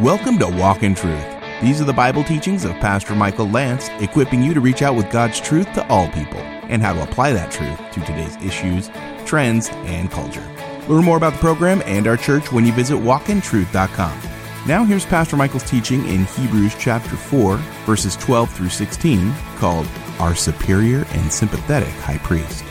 Welcome 0.00 0.38
to 0.38 0.46
Walk 0.46 0.84
in 0.84 0.94
Truth. 0.94 1.26
These 1.60 1.80
are 1.80 1.84
the 1.84 1.92
Bible 1.92 2.22
teachings 2.22 2.64
of 2.64 2.70
Pastor 2.74 3.16
Michael 3.16 3.48
Lantz, 3.48 3.88
equipping 4.00 4.40
you 4.44 4.54
to 4.54 4.60
reach 4.60 4.80
out 4.80 4.94
with 4.94 5.10
God's 5.10 5.40
truth 5.40 5.72
to 5.72 5.84
all 5.88 6.06
people 6.10 6.38
and 6.38 6.80
how 6.80 6.92
to 6.92 7.02
apply 7.02 7.32
that 7.32 7.50
truth 7.50 7.76
to 7.90 8.00
today's 8.02 8.36
issues, 8.36 8.90
trends, 9.26 9.70
and 9.70 10.08
culture. 10.08 10.48
Learn 10.86 11.04
more 11.04 11.16
about 11.16 11.32
the 11.32 11.40
program 11.40 11.82
and 11.84 12.06
our 12.06 12.16
church 12.16 12.52
when 12.52 12.64
you 12.64 12.70
visit 12.70 12.94
walkintruth.com. 12.94 14.20
Now 14.68 14.84
here's 14.84 15.04
Pastor 15.04 15.36
Michael's 15.36 15.68
teaching 15.68 16.06
in 16.06 16.26
Hebrews 16.26 16.76
chapter 16.78 17.16
4, 17.16 17.56
verses 17.84 18.14
12 18.18 18.52
through 18.52 18.68
16, 18.68 19.34
called 19.56 19.88
Our 20.20 20.36
Superior 20.36 21.06
and 21.10 21.32
Sympathetic 21.32 21.88
High 21.88 22.18
Priest. 22.18 22.62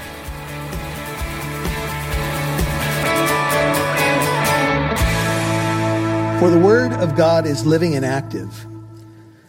For 6.39 6.51
the 6.51 6.59
word 6.59 6.93
of 6.93 7.15
God 7.15 7.48
is 7.48 7.66
living 7.66 7.95
and 7.95 8.05
active, 8.05 8.67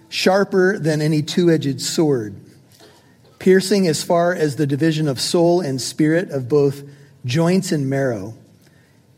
sharper 0.09 0.79
than 0.79 1.03
any 1.03 1.21
two 1.21 1.51
edged 1.51 1.83
sword, 1.83 2.35
piercing 3.39 3.87
as 3.87 4.03
far 4.03 4.33
as 4.35 4.57
the 4.57 4.67
division 4.67 5.07
of 5.07 5.21
soul 5.21 5.61
and 5.61 5.83
spirit, 5.83 6.31
of 6.31 6.49
both 6.49 6.83
joints 7.27 7.73
and 7.73 7.91
marrow, 7.91 8.39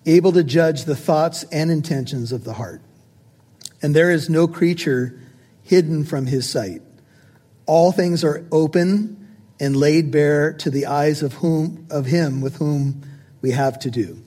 able 0.04 0.32
to 0.32 0.42
judge 0.42 0.84
the 0.84 0.96
thoughts 0.96 1.45
and 1.52 1.70
intentions 1.70 2.32
of 2.32 2.42
the 2.42 2.54
heart. 2.54 2.82
And 3.80 3.95
there 3.95 4.10
is 4.10 4.28
no 4.28 4.48
creature 4.48 5.20
hidden 5.62 6.04
from 6.04 6.26
his 6.26 6.50
sight. 6.50 6.82
All 7.66 7.92
things 7.92 8.24
are 8.24 8.45
open 8.50 9.28
and 9.60 9.76
laid 9.76 10.10
bare 10.10 10.54
to 10.54 10.70
the 10.70 10.87
eyes 10.87 11.23
of 11.23 11.34
whom 11.34 11.87
of 11.88 12.06
him 12.06 12.40
with 12.40 12.56
whom 12.56 13.02
we 13.42 13.52
have 13.52 13.78
to 13.78 13.92
do. 13.92 14.20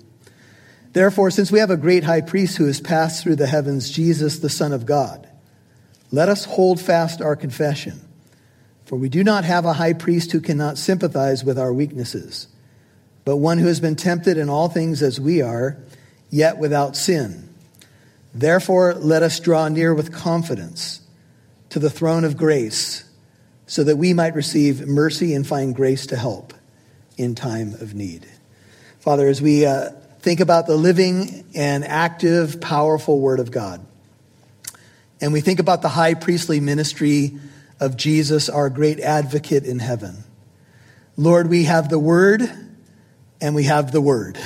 Therefore, 0.93 1.31
since 1.31 1.51
we 1.51 1.59
have 1.59 1.71
a 1.71 1.77
great 1.77 2.03
high 2.03 2.21
priest 2.21 2.57
who 2.57 2.67
has 2.67 2.79
passed 2.79 3.23
through 3.23 3.35
the 3.35 3.47
heavens, 3.47 3.89
Jesus, 3.89 4.39
the 4.39 4.49
Son 4.49 4.71
of 4.71 4.85
God, 4.85 5.27
let 6.11 6.29
us 6.29 6.45
hold 6.45 6.79
fast 6.79 7.19
our 7.19 7.35
confession. 7.35 7.99
For 8.85 8.95
we 8.95 9.09
do 9.09 9.23
not 9.23 9.43
have 9.43 9.65
a 9.65 9.73
high 9.73 9.93
priest 9.93 10.31
who 10.31 10.39
cannot 10.39 10.77
sympathize 10.77 11.43
with 11.43 11.57
our 11.57 11.73
weaknesses, 11.73 12.47
but 13.25 13.37
one 13.37 13.57
who 13.57 13.65
has 13.65 13.79
been 13.79 13.95
tempted 13.95 14.37
in 14.37 14.49
all 14.49 14.69
things 14.69 15.01
as 15.01 15.19
we 15.19 15.41
are, 15.41 15.77
yet 16.29 16.59
without 16.59 16.95
sin. 16.95 17.49
Therefore, 18.35 18.93
let 18.93 19.23
us 19.23 19.39
draw 19.39 19.67
near 19.69 19.95
with 19.95 20.13
confidence 20.13 21.01
to 21.69 21.79
the 21.79 21.89
throne 21.89 22.23
of 22.23 22.37
grace, 22.37 23.03
so 23.65 23.83
that 23.83 23.95
we 23.95 24.13
might 24.13 24.35
receive 24.35 24.85
mercy 24.85 25.33
and 25.33 25.47
find 25.47 25.73
grace 25.73 26.05
to 26.07 26.17
help 26.17 26.53
in 27.17 27.33
time 27.33 27.73
of 27.75 27.95
need. 27.95 28.27
Father, 28.99 29.27
as 29.27 29.41
we 29.41 29.65
uh, 29.65 29.89
think 30.23 30.39
about 30.39 30.67
the 30.67 30.77
living 30.77 31.43
and 31.53 31.83
active, 31.83 32.61
powerful 32.61 33.19
Word 33.19 33.41
of 33.41 33.51
God. 33.51 33.85
And 35.19 35.33
we 35.33 35.41
think 35.41 35.59
about 35.59 35.81
the 35.81 35.89
high 35.89 36.13
priestly 36.13 36.61
ministry 36.61 37.37
of 37.81 37.97
Jesus, 37.97 38.47
our 38.47 38.69
great 38.69 39.01
advocate 39.01 39.65
in 39.65 39.79
heaven. 39.79 40.23
Lord, 41.17 41.49
we 41.49 41.65
have 41.65 41.89
the 41.89 41.99
Word 41.99 42.41
and 43.41 43.53
we 43.53 43.65
have 43.65 43.91
the 43.91 43.99
Word. 43.99 44.39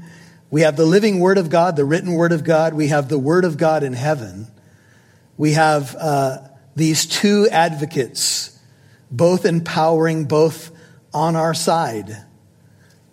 we 0.52 0.60
have 0.60 0.76
the 0.76 0.86
living 0.86 1.18
Word 1.18 1.36
of 1.36 1.50
God, 1.50 1.74
the 1.74 1.84
written 1.84 2.12
Word 2.12 2.30
of 2.30 2.44
God. 2.44 2.72
We 2.72 2.88
have 2.88 3.08
the 3.08 3.18
Word 3.18 3.44
of 3.44 3.56
God 3.58 3.82
in 3.82 3.92
heaven. 3.92 4.46
We 5.36 5.54
have 5.54 5.96
uh, 5.96 6.38
these 6.76 7.06
two 7.06 7.48
advocates, 7.50 8.56
both 9.10 9.44
empowering, 9.44 10.26
both 10.26 10.70
on 11.12 11.34
our 11.34 11.54
side, 11.54 12.24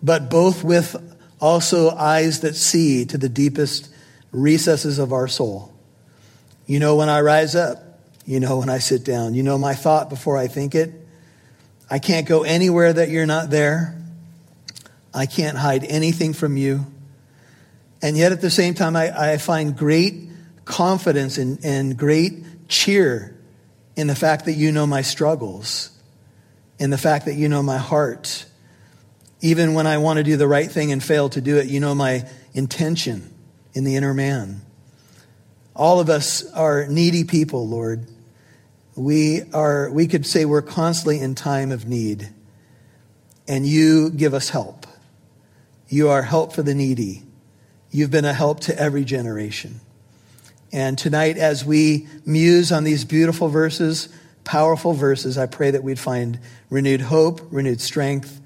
but 0.00 0.30
both 0.30 0.62
with 0.62 1.11
also 1.42 1.90
eyes 1.90 2.40
that 2.40 2.54
see 2.54 3.04
to 3.04 3.18
the 3.18 3.28
deepest 3.28 3.92
recesses 4.30 5.00
of 5.00 5.12
our 5.12 5.26
soul. 5.26 5.74
You 6.66 6.78
know 6.78 6.94
when 6.94 7.08
I 7.08 7.20
rise 7.20 7.56
up, 7.56 7.98
you 8.24 8.38
know 8.38 8.58
when 8.58 8.70
I 8.70 8.78
sit 8.78 9.04
down, 9.04 9.34
you 9.34 9.42
know 9.42 9.58
my 9.58 9.74
thought 9.74 10.08
before 10.08 10.38
I 10.38 10.46
think 10.46 10.76
it. 10.76 10.92
I 11.90 11.98
can't 11.98 12.26
go 12.26 12.44
anywhere 12.44 12.92
that 12.92 13.10
you're 13.10 13.26
not 13.26 13.50
there. 13.50 14.00
I 15.12 15.26
can't 15.26 15.58
hide 15.58 15.84
anything 15.84 16.32
from 16.32 16.56
you. 16.56 16.86
And 18.00 18.16
yet 18.16 18.30
at 18.32 18.40
the 18.40 18.50
same 18.50 18.74
time, 18.74 18.94
I, 18.94 19.32
I 19.32 19.38
find 19.38 19.76
great 19.76 20.14
confidence 20.64 21.38
and, 21.38 21.62
and 21.64 21.98
great 21.98 22.68
cheer 22.68 23.36
in 23.96 24.06
the 24.06 24.14
fact 24.14 24.44
that 24.44 24.52
you 24.52 24.70
know 24.70 24.86
my 24.86 25.02
struggles, 25.02 25.90
in 26.78 26.90
the 26.90 26.98
fact 26.98 27.26
that 27.26 27.34
you 27.34 27.48
know 27.48 27.62
my 27.62 27.78
heart 27.78 28.46
even 29.42 29.74
when 29.74 29.88
I 29.88 29.98
want 29.98 30.18
to 30.18 30.22
do 30.22 30.36
the 30.36 30.46
right 30.46 30.70
thing 30.70 30.92
and 30.92 31.02
fail 31.02 31.28
to 31.30 31.40
do 31.40 31.58
it, 31.58 31.66
you 31.66 31.80
know 31.80 31.94
my 31.94 32.28
intention 32.54 33.28
in 33.74 33.82
the 33.82 33.96
inner 33.96 34.14
man. 34.14 34.62
All 35.74 35.98
of 35.98 36.08
us 36.08 36.50
are 36.52 36.86
needy 36.86 37.24
people, 37.24 37.68
Lord. 37.68 38.06
We 38.94 39.42
are 39.52 39.90
we 39.90 40.06
could 40.06 40.24
say 40.24 40.44
we're 40.44 40.62
constantly 40.62 41.18
in 41.18 41.34
time 41.34 41.72
of 41.72 41.86
need. 41.86 42.28
And 43.48 43.66
you 43.66 44.10
give 44.10 44.32
us 44.32 44.50
help. 44.50 44.86
You 45.88 46.08
are 46.10 46.22
help 46.22 46.52
for 46.52 46.62
the 46.62 46.74
needy. 46.74 47.24
You've 47.90 48.10
been 48.10 48.24
a 48.24 48.32
help 48.32 48.60
to 48.60 48.78
every 48.78 49.04
generation. 49.04 49.80
And 50.72 50.96
tonight, 50.96 51.36
as 51.36 51.64
we 51.64 52.06
muse 52.24 52.70
on 52.70 52.84
these 52.84 53.04
beautiful 53.04 53.48
verses, 53.48 54.08
powerful 54.44 54.94
verses, 54.94 55.36
I 55.36 55.46
pray 55.46 55.72
that 55.72 55.82
we'd 55.82 55.98
find 55.98 56.38
renewed 56.70 57.02
hope, 57.02 57.40
renewed 57.50 57.80
strength, 57.80 58.41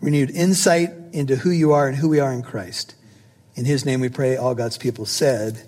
renewed 0.00 0.30
insight 0.30 0.90
into 1.12 1.36
who 1.36 1.50
you 1.50 1.72
are 1.72 1.88
and 1.88 1.96
who 1.96 2.08
we 2.08 2.20
are 2.20 2.32
in 2.32 2.42
Christ. 2.42 2.94
In 3.54 3.64
his 3.64 3.84
name 3.84 4.00
we 4.00 4.08
pray, 4.08 4.36
all 4.36 4.54
God's 4.54 4.78
people 4.78 5.06
said, 5.06 5.60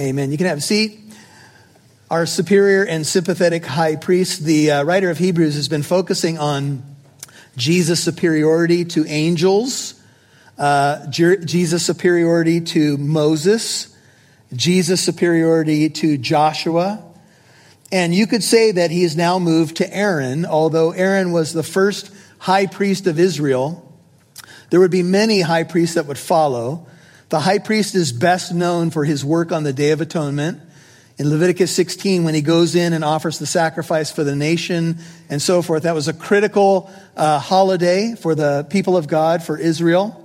Amen. 0.00 0.30
You 0.30 0.38
can 0.38 0.46
have 0.46 0.58
a 0.58 0.62
seat. 0.62 1.00
Our 2.10 2.24
superior 2.24 2.84
and 2.84 3.06
sympathetic 3.06 3.66
high 3.66 3.96
priest, 3.96 4.44
the 4.44 4.70
uh, 4.70 4.82
writer 4.84 5.10
of 5.10 5.18
Hebrews, 5.18 5.56
has 5.56 5.68
been 5.68 5.82
focusing 5.82 6.38
on 6.38 6.82
Jesus' 7.56 8.02
superiority 8.02 8.86
to 8.86 9.04
angels, 9.06 10.00
uh, 10.56 11.06
Jesus' 11.10 11.84
superiority 11.84 12.62
to 12.62 12.96
Moses, 12.96 13.94
Jesus' 14.54 15.02
superiority 15.02 15.90
to 15.90 16.16
Joshua. 16.16 17.04
And 17.92 18.14
you 18.14 18.26
could 18.26 18.42
say 18.42 18.72
that 18.72 18.90
he 18.90 19.02
has 19.02 19.16
now 19.16 19.38
moved 19.38 19.76
to 19.78 19.94
Aaron, 19.94 20.46
although 20.46 20.92
Aaron 20.92 21.32
was 21.32 21.52
the 21.52 21.62
first 21.62 22.10
high 22.38 22.66
priest 22.66 23.06
of 23.06 23.18
Israel. 23.18 23.84
There 24.70 24.80
would 24.80 24.90
be 24.90 25.02
many 25.02 25.40
high 25.40 25.64
priests 25.64 25.94
that 25.94 26.06
would 26.06 26.18
follow. 26.18 26.86
The 27.28 27.40
high 27.40 27.58
priest 27.58 27.94
is 27.94 28.12
best 28.12 28.54
known 28.54 28.90
for 28.90 29.04
his 29.04 29.24
work 29.24 29.52
on 29.52 29.62
the 29.62 29.72
Day 29.72 29.90
of 29.90 30.00
Atonement. 30.00 30.62
In 31.18 31.30
Leviticus 31.30 31.74
16, 31.74 32.22
when 32.22 32.34
he 32.34 32.42
goes 32.42 32.76
in 32.76 32.92
and 32.92 33.04
offers 33.04 33.38
the 33.40 33.46
sacrifice 33.46 34.10
for 34.12 34.22
the 34.22 34.36
nation 34.36 34.98
and 35.28 35.42
so 35.42 35.62
forth, 35.62 35.82
that 35.82 35.94
was 35.94 36.06
a 36.06 36.12
critical 36.12 36.90
uh, 37.16 37.40
holiday 37.40 38.14
for 38.14 38.36
the 38.36 38.66
people 38.70 38.96
of 38.96 39.08
God, 39.08 39.42
for 39.42 39.58
Israel. 39.58 40.24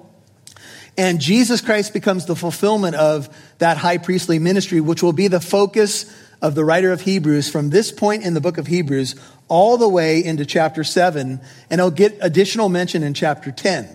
And 0.96 1.20
Jesus 1.20 1.62
Christ 1.62 1.94
becomes 1.94 2.26
the 2.26 2.36
fulfillment 2.36 2.96
of 2.96 3.36
that 3.58 3.78
high 3.78 3.98
priestly 3.98 4.38
ministry, 4.38 4.82
which 4.82 5.02
will 5.02 5.14
be 5.14 5.28
the 5.28 5.40
focus 5.40 6.06
of 6.44 6.56
the 6.56 6.66
writer 6.66 6.92
of 6.92 7.02
Hebrews 7.02 7.50
from 7.50 7.70
this 7.70 7.90
point 7.90 8.24
in 8.24 8.34
the 8.34 8.42
book 8.42 8.58
of 8.58 8.68
Hebrews 8.68 9.16
all 9.48 9.78
the 9.78 9.88
way 9.88 10.22
into 10.24 10.46
chapter 10.46 10.84
7, 10.84 11.40
and 11.70 11.80
it'll 11.80 11.90
get 11.90 12.18
additional 12.20 12.68
mention 12.68 13.02
in 13.02 13.14
chapter 13.14 13.50
10. 13.50 13.88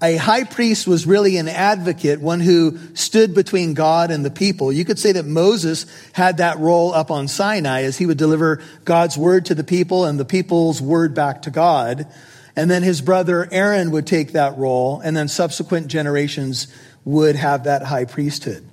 A 0.00 0.16
high 0.16 0.44
priest 0.44 0.86
was 0.86 1.04
really 1.04 1.36
an 1.38 1.48
advocate, 1.48 2.20
one 2.20 2.38
who 2.38 2.78
stood 2.94 3.34
between 3.34 3.74
God 3.74 4.12
and 4.12 4.24
the 4.24 4.30
people. 4.30 4.72
You 4.72 4.84
could 4.84 5.00
say 5.00 5.12
that 5.12 5.26
Moses 5.26 5.86
had 6.12 6.36
that 6.36 6.58
role 6.58 6.94
up 6.94 7.10
on 7.10 7.26
Sinai 7.26 7.82
as 7.82 7.98
he 7.98 8.06
would 8.06 8.18
deliver 8.18 8.62
God's 8.84 9.18
word 9.18 9.46
to 9.46 9.54
the 9.56 9.64
people 9.64 10.04
and 10.04 10.20
the 10.20 10.24
people's 10.24 10.80
word 10.80 11.12
back 11.12 11.42
to 11.42 11.50
God. 11.50 12.06
And 12.54 12.70
then 12.70 12.84
his 12.84 13.00
brother 13.00 13.48
Aaron 13.50 13.90
would 13.90 14.06
take 14.06 14.32
that 14.32 14.56
role, 14.58 15.00
and 15.00 15.16
then 15.16 15.26
subsequent 15.26 15.88
generations 15.88 16.72
would 17.04 17.34
have 17.34 17.64
that 17.64 17.82
high 17.82 18.04
priesthood. 18.04 18.64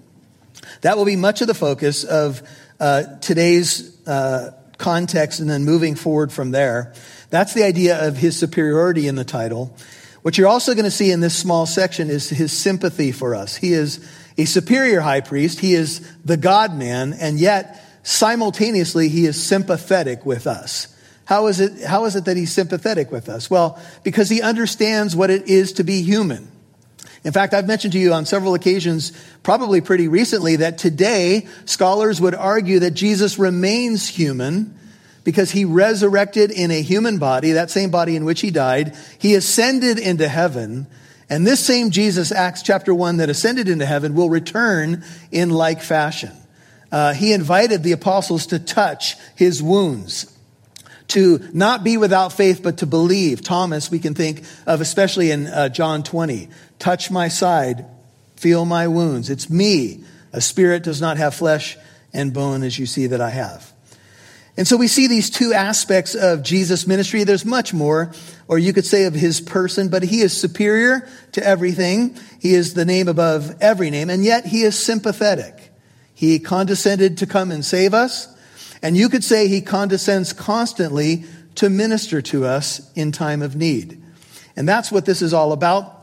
That 0.81 0.97
will 0.97 1.05
be 1.05 1.15
much 1.15 1.41
of 1.41 1.47
the 1.47 1.53
focus 1.53 2.03
of 2.03 2.41
uh, 2.79 3.17
today's 3.19 4.07
uh, 4.07 4.51
context 4.77 5.39
and 5.39 5.49
then 5.49 5.65
moving 5.65 5.95
forward 5.95 6.31
from 6.31 6.51
there. 6.51 6.93
That's 7.29 7.53
the 7.53 7.63
idea 7.63 8.07
of 8.07 8.17
his 8.17 8.37
superiority 8.37 9.07
in 9.07 9.15
the 9.15 9.25
title. 9.25 9.75
What 10.21 10.37
you're 10.37 10.47
also 10.47 10.73
going 10.73 10.85
to 10.85 10.91
see 10.91 11.11
in 11.11 11.19
this 11.19 11.35
small 11.35 11.65
section 11.65 12.09
is 12.09 12.29
his 12.29 12.51
sympathy 12.51 13.11
for 13.11 13.35
us. 13.35 13.55
He 13.55 13.73
is 13.73 14.05
a 14.37 14.45
superior 14.45 15.01
high 15.01 15.21
priest. 15.21 15.59
He 15.59 15.73
is 15.73 15.99
the 16.23 16.37
God 16.37 16.73
man, 16.73 17.13
and 17.13 17.39
yet 17.39 17.83
simultaneously 18.03 19.09
he 19.09 19.25
is 19.25 19.41
sympathetic 19.41 20.25
with 20.25 20.47
us. 20.47 20.87
How 21.25 21.47
is 21.47 21.59
it, 21.59 21.85
how 21.85 22.05
is 22.05 22.15
it 22.15 22.25
that 22.25 22.37
he's 22.37 22.51
sympathetic 22.51 23.11
with 23.11 23.29
us? 23.29 23.51
Well, 23.51 23.79
because 24.03 24.29
he 24.29 24.41
understands 24.41 25.15
what 25.15 25.29
it 25.29 25.47
is 25.47 25.73
to 25.73 25.83
be 25.83 26.01
human. 26.01 26.51
In 27.23 27.33
fact, 27.33 27.53
I've 27.53 27.67
mentioned 27.67 27.93
to 27.93 27.99
you 27.99 28.13
on 28.13 28.25
several 28.25 28.53
occasions, 28.53 29.11
probably 29.43 29.81
pretty 29.81 30.07
recently, 30.07 30.57
that 30.57 30.77
today 30.77 31.47
scholars 31.65 32.21
would 32.21 32.35
argue 32.35 32.79
that 32.79 32.91
Jesus 32.91 33.37
remains 33.37 34.07
human 34.07 34.77
because 35.25 35.51
he 35.51 35.65
resurrected 35.65 36.49
in 36.49 36.71
a 36.71 36.81
human 36.81 37.17
body, 37.17 37.51
that 37.51 37.69
same 37.69 37.91
body 37.91 38.15
in 38.15 38.23
which 38.23 38.41
he 38.41 38.51
died. 38.51 38.95
He 39.17 39.35
ascended 39.35 39.99
into 39.99 40.29
heaven. 40.29 40.87
And 41.29 41.45
this 41.45 41.63
same 41.63 41.91
Jesus, 41.91 42.31
Acts 42.31 42.61
chapter 42.63 42.95
1, 42.95 43.17
that 43.17 43.29
ascended 43.29 43.67
into 43.67 43.85
heaven 43.85 44.15
will 44.15 44.29
return 44.29 45.03
in 45.31 45.49
like 45.49 45.81
fashion. 45.81 46.31
uh, 46.91 47.13
he 47.13 47.33
invited 47.33 47.83
the 47.83 47.91
apostles 47.91 48.47
to 48.47 48.59
touch 48.59 49.17
his 49.35 49.61
wounds 49.61 50.38
to 51.09 51.47
not 51.53 51.83
be 51.83 51.97
without 51.97 52.33
faith, 52.33 52.61
but 52.63 52.77
to 52.77 52.85
believe. 52.85 53.43
Thomas, 53.43 53.91
we 53.91 53.99
can 53.99 54.13
think 54.13 54.43
of, 54.65 54.81
especially 54.81 55.31
in 55.31 55.47
uh, 55.47 55.69
John 55.69 56.03
20. 56.03 56.49
Touch 56.77 57.11
my 57.11 57.27
side, 57.27 57.85
feel 58.35 58.65
my 58.65 58.87
wounds. 58.87 59.29
It's 59.29 59.49
me. 59.49 60.03
A 60.33 60.41
spirit 60.41 60.83
does 60.83 61.01
not 61.01 61.17
have 61.17 61.35
flesh 61.35 61.77
and 62.13 62.33
bone 62.33 62.63
as 62.63 62.77
you 62.77 62.85
see 62.85 63.07
that 63.07 63.21
I 63.21 63.29
have. 63.29 63.71
And 64.57 64.67
so 64.67 64.75
we 64.75 64.89
see 64.89 65.07
these 65.07 65.29
two 65.29 65.53
aspects 65.53 66.15
of 66.15 66.43
Jesus' 66.43 66.85
ministry. 66.85 67.23
There's 67.23 67.45
much 67.45 67.73
more, 67.73 68.11
or 68.47 68.59
you 68.59 68.73
could 68.73 68.85
say 68.85 69.05
of 69.05 69.13
his 69.13 69.39
person, 69.39 69.87
but 69.87 70.03
he 70.03 70.19
is 70.19 70.35
superior 70.35 71.07
to 71.31 71.45
everything. 71.45 72.17
He 72.41 72.53
is 72.53 72.73
the 72.73 72.83
name 72.83 73.07
above 73.07 73.55
every 73.61 73.89
name, 73.89 74.09
and 74.09 74.23
yet 74.23 74.45
he 74.45 74.63
is 74.63 74.77
sympathetic. 74.77 75.71
He 76.13 76.39
condescended 76.39 77.19
to 77.19 77.25
come 77.25 77.51
and 77.51 77.63
save 77.63 77.93
us. 77.93 78.27
And 78.81 78.95
you 78.95 79.09
could 79.09 79.23
say 79.23 79.47
he 79.47 79.61
condescends 79.61 80.33
constantly 80.33 81.25
to 81.55 81.69
minister 81.69 82.21
to 82.21 82.45
us 82.45 82.91
in 82.93 83.11
time 83.11 83.41
of 83.41 83.55
need. 83.55 84.01
And 84.55 84.67
that's 84.67 84.91
what 84.91 85.05
this 85.05 85.21
is 85.21 85.33
all 85.33 85.51
about. 85.51 85.95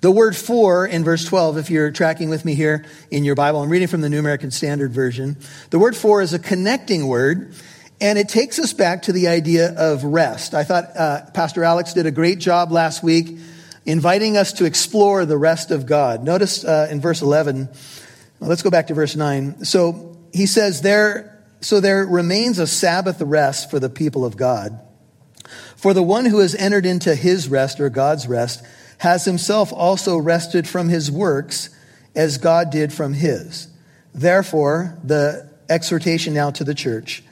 The 0.00 0.10
word 0.10 0.36
for 0.36 0.84
in 0.84 1.04
verse 1.04 1.24
12, 1.24 1.58
if 1.58 1.70
you're 1.70 1.92
tracking 1.92 2.28
with 2.28 2.44
me 2.44 2.54
here 2.54 2.84
in 3.10 3.22
your 3.22 3.36
Bible, 3.36 3.62
I'm 3.62 3.70
reading 3.70 3.86
from 3.86 4.00
the 4.00 4.08
New 4.08 4.18
American 4.18 4.50
Standard 4.50 4.90
Version. 4.90 5.36
The 5.70 5.78
word 5.78 5.96
for 5.96 6.20
is 6.20 6.32
a 6.32 6.40
connecting 6.40 7.06
word, 7.06 7.54
and 8.00 8.18
it 8.18 8.28
takes 8.28 8.58
us 8.58 8.72
back 8.72 9.02
to 9.02 9.12
the 9.12 9.28
idea 9.28 9.72
of 9.76 10.02
rest. 10.02 10.54
I 10.54 10.64
thought 10.64 10.96
uh, 10.96 11.30
Pastor 11.32 11.62
Alex 11.62 11.94
did 11.94 12.06
a 12.06 12.10
great 12.10 12.40
job 12.40 12.72
last 12.72 13.04
week 13.04 13.38
inviting 13.86 14.36
us 14.36 14.54
to 14.54 14.64
explore 14.64 15.24
the 15.24 15.38
rest 15.38 15.70
of 15.70 15.86
God. 15.86 16.24
Notice 16.24 16.64
uh, 16.64 16.88
in 16.90 17.00
verse 17.00 17.22
11, 17.22 17.68
well, 18.40 18.50
let's 18.50 18.62
go 18.62 18.70
back 18.70 18.88
to 18.88 18.94
verse 18.94 19.14
9. 19.14 19.64
So 19.64 20.16
he 20.32 20.46
says, 20.46 20.82
there 20.82 21.31
so 21.62 21.80
there 21.80 22.04
remains 22.04 22.58
a 22.58 22.66
Sabbath 22.66 23.20
rest 23.20 23.70
for 23.70 23.78
the 23.78 23.88
people 23.88 24.24
of 24.24 24.36
God. 24.36 24.78
For 25.76 25.94
the 25.94 26.02
one 26.02 26.26
who 26.26 26.38
has 26.38 26.54
entered 26.54 26.86
into 26.86 27.14
his 27.14 27.48
rest 27.48 27.80
or 27.80 27.88
God's 27.88 28.28
rest 28.28 28.64
has 28.98 29.24
himself 29.24 29.72
also 29.72 30.16
rested 30.16 30.68
from 30.68 30.88
his 30.88 31.10
works 31.10 31.70
as 32.14 32.38
God 32.38 32.70
did 32.70 32.92
from 32.92 33.14
his. 33.14 33.68
Therefore, 34.14 34.98
the 35.02 35.50
exhortation 35.68 36.34
now 36.34 36.50
to 36.50 36.64
the 36.64 36.74
church 36.74 37.24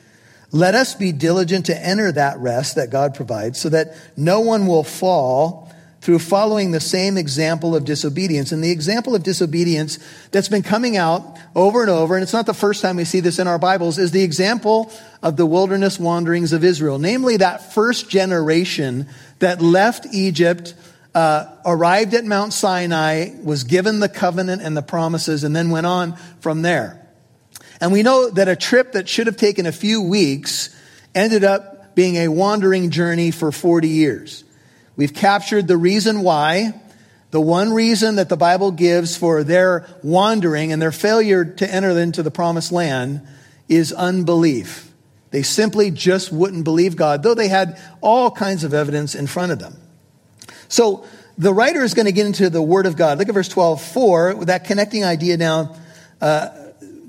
let 0.53 0.75
us 0.75 0.95
be 0.95 1.13
diligent 1.13 1.67
to 1.67 1.87
enter 1.87 2.11
that 2.13 2.39
rest 2.39 2.75
that 2.75 2.91
God 2.91 3.15
provides 3.15 3.61
so 3.61 3.69
that 3.69 3.95
no 4.17 4.41
one 4.41 4.67
will 4.67 4.83
fall 4.83 5.70
through 6.01 6.19
following 6.19 6.71
the 6.71 6.81
same 6.81 7.19
example 7.19 7.77
of 7.77 7.85
disobedience. 7.85 8.53
And 8.53 8.65
the 8.65 8.71
example 8.71 9.15
of 9.15 9.23
disobedience 9.23 9.99
that's 10.31 10.49
been 10.49 10.63
coming 10.63 10.97
out 10.97 11.39
over 11.55 11.83
and 11.83 11.91
over, 11.91 12.15
and 12.15 12.23
it's 12.23 12.33
not 12.33 12.47
the 12.47 12.55
first 12.55 12.81
time 12.81 12.97
we 12.97 13.05
see 13.05 13.21
this 13.21 13.39
in 13.39 13.47
our 13.47 13.59
Bibles, 13.59 13.99
is 13.99 14.11
the 14.11 14.23
example 14.23 14.91
of 15.23 15.37
the 15.37 15.45
wilderness 15.45 15.99
wanderings 15.99 16.53
of 16.53 16.65
Israel. 16.65 16.99
Namely, 16.99 17.37
that 17.37 17.75
first 17.75 18.09
generation 18.09 19.09
that 19.41 19.61
left 19.61 20.07
Egypt, 20.13 20.75
uh, 21.15 21.47
arrived 21.67 22.15
at 22.15 22.25
Mount 22.25 22.55
Sinai, 22.55 23.31
was 23.43 23.65
given 23.65 24.01
the 24.01 24.09
covenant 24.09 24.63
and 24.63 24.75
the 24.77 24.83
promises, 24.83 25.45
and 25.45 25.55
then 25.55 25.69
went 25.69 25.87
on 25.87 26.17
from 26.41 26.63
there. 26.63 26.97
And 27.81 27.93
we 27.93 28.03
know 28.03 28.31
that 28.31 28.49
a 28.49 28.57
trip 28.57 28.93
that 28.93 29.09
should 29.09 29.27
have 29.27 29.37
taken 29.37 29.67
a 29.67 29.73
few 29.73 30.03
weeks 30.03 30.75
ended 31.15 31.45
up 31.45 31.95
being 31.95 32.17
a 32.17 32.29
wandering 32.29 32.91
journey 32.91 33.31
for 33.31 33.53
40 33.53 33.89
years. 33.89 34.45
We've 35.01 35.15
captured 35.15 35.67
the 35.67 35.79
reason 35.79 36.21
why. 36.21 36.75
The 37.31 37.41
one 37.41 37.73
reason 37.73 38.17
that 38.17 38.29
the 38.29 38.37
Bible 38.37 38.71
gives 38.71 39.17
for 39.17 39.43
their 39.43 39.87
wandering 40.03 40.73
and 40.73 40.83
their 40.83 40.93
failure 40.93 41.43
to 41.43 41.75
enter 41.75 41.99
into 41.99 42.23
the 42.23 42.31
promised 42.31 42.71
land 42.71 43.27
is 43.67 43.95
unbelief. 43.95 44.93
They 45.31 45.41
simply 45.43 45.91
just 45.91 46.31
wouldn't 46.31 46.65
believe 46.65 46.97
God, 46.97 47.23
though 47.23 47.33
they 47.33 47.49
had 47.49 47.81
all 48.03 48.31
kinds 48.31 48.63
of 48.63 48.75
evidence 48.75 49.15
in 49.15 49.27
front 49.27 49.53
of 49.53 49.59
them. 49.59 49.79
So 50.69 51.07
the 51.39 51.55
writer 51.55 51.83
is 51.83 51.95
going 51.95 52.05
to 52.05 52.13
get 52.13 52.27
into 52.27 52.51
the 52.51 52.61
Word 52.61 52.85
of 52.85 52.99
God. 52.99 53.17
Look 53.17 53.31
at 53.31 53.35
verse 53.35 53.49
12, 53.49 53.81
4, 53.81 54.45
that 54.45 54.65
connecting 54.65 55.03
idea 55.03 55.39
now, 55.39 55.77
uh, 56.21 56.51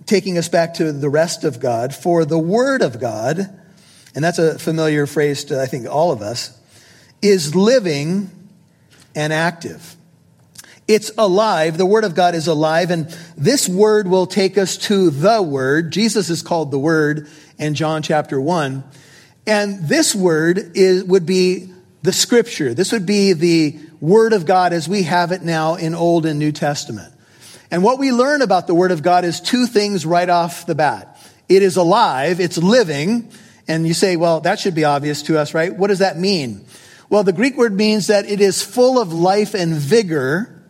taking 0.05 0.37
us 0.37 0.47
back 0.47 0.75
to 0.75 0.93
the 0.93 1.09
rest 1.09 1.43
of 1.43 1.59
God. 1.59 1.93
For 1.93 2.23
the 2.23 2.39
Word 2.39 2.83
of 2.83 3.01
God, 3.01 3.49
and 4.15 4.23
that's 4.23 4.39
a 4.39 4.57
familiar 4.57 5.05
phrase 5.07 5.43
to, 5.45 5.61
I 5.61 5.65
think, 5.65 5.89
all 5.89 6.13
of 6.13 6.21
us, 6.21 6.57
is 7.21 7.55
living 7.55 8.29
and 9.15 9.31
active. 9.31 9.95
It's 10.87 11.11
alive. 11.17 11.77
The 11.77 11.85
Word 11.85 12.03
of 12.03 12.15
God 12.15 12.35
is 12.35 12.47
alive. 12.47 12.91
And 12.91 13.07
this 13.37 13.69
Word 13.69 14.07
will 14.07 14.27
take 14.27 14.57
us 14.57 14.77
to 14.77 15.09
the 15.09 15.41
Word. 15.41 15.91
Jesus 15.91 16.29
is 16.29 16.41
called 16.41 16.71
the 16.71 16.79
Word 16.79 17.29
in 17.57 17.75
John 17.75 18.01
chapter 18.01 18.41
1. 18.41 18.83
And 19.47 19.87
this 19.87 20.13
Word 20.13 20.71
is, 20.75 21.03
would 21.03 21.25
be 21.25 21.71
the 22.01 22.13
Scripture. 22.13 22.73
This 22.73 22.91
would 22.91 23.05
be 23.05 23.33
the 23.33 23.79
Word 23.99 24.33
of 24.33 24.45
God 24.45 24.73
as 24.73 24.89
we 24.89 25.03
have 25.03 25.31
it 25.31 25.43
now 25.43 25.75
in 25.75 25.95
Old 25.95 26.25
and 26.25 26.39
New 26.39 26.51
Testament. 26.51 27.13
And 27.69 27.83
what 27.83 27.99
we 27.99 28.11
learn 28.11 28.41
about 28.41 28.67
the 28.67 28.75
Word 28.75 28.91
of 28.91 29.01
God 29.01 29.23
is 29.23 29.39
two 29.39 29.67
things 29.67 30.05
right 30.05 30.29
off 30.29 30.65
the 30.65 30.75
bat. 30.75 31.17
It 31.47 31.63
is 31.63 31.77
alive, 31.77 32.39
it's 32.39 32.57
living, 32.57 33.31
and 33.67 33.87
you 33.87 33.93
say, 33.93 34.17
well, 34.17 34.41
that 34.41 34.59
should 34.59 34.75
be 34.75 34.83
obvious 34.83 35.21
to 35.23 35.39
us, 35.39 35.53
right? 35.53 35.73
What 35.73 35.87
does 35.87 35.99
that 35.99 36.17
mean? 36.17 36.65
Well, 37.11 37.25
the 37.25 37.33
Greek 37.33 37.57
word 37.57 37.73
means 37.73 38.07
that 38.07 38.25
it 38.25 38.39
is 38.39 38.61
full 38.61 38.97
of 38.97 39.11
life 39.11 39.53
and 39.53 39.73
vigor. 39.73 40.63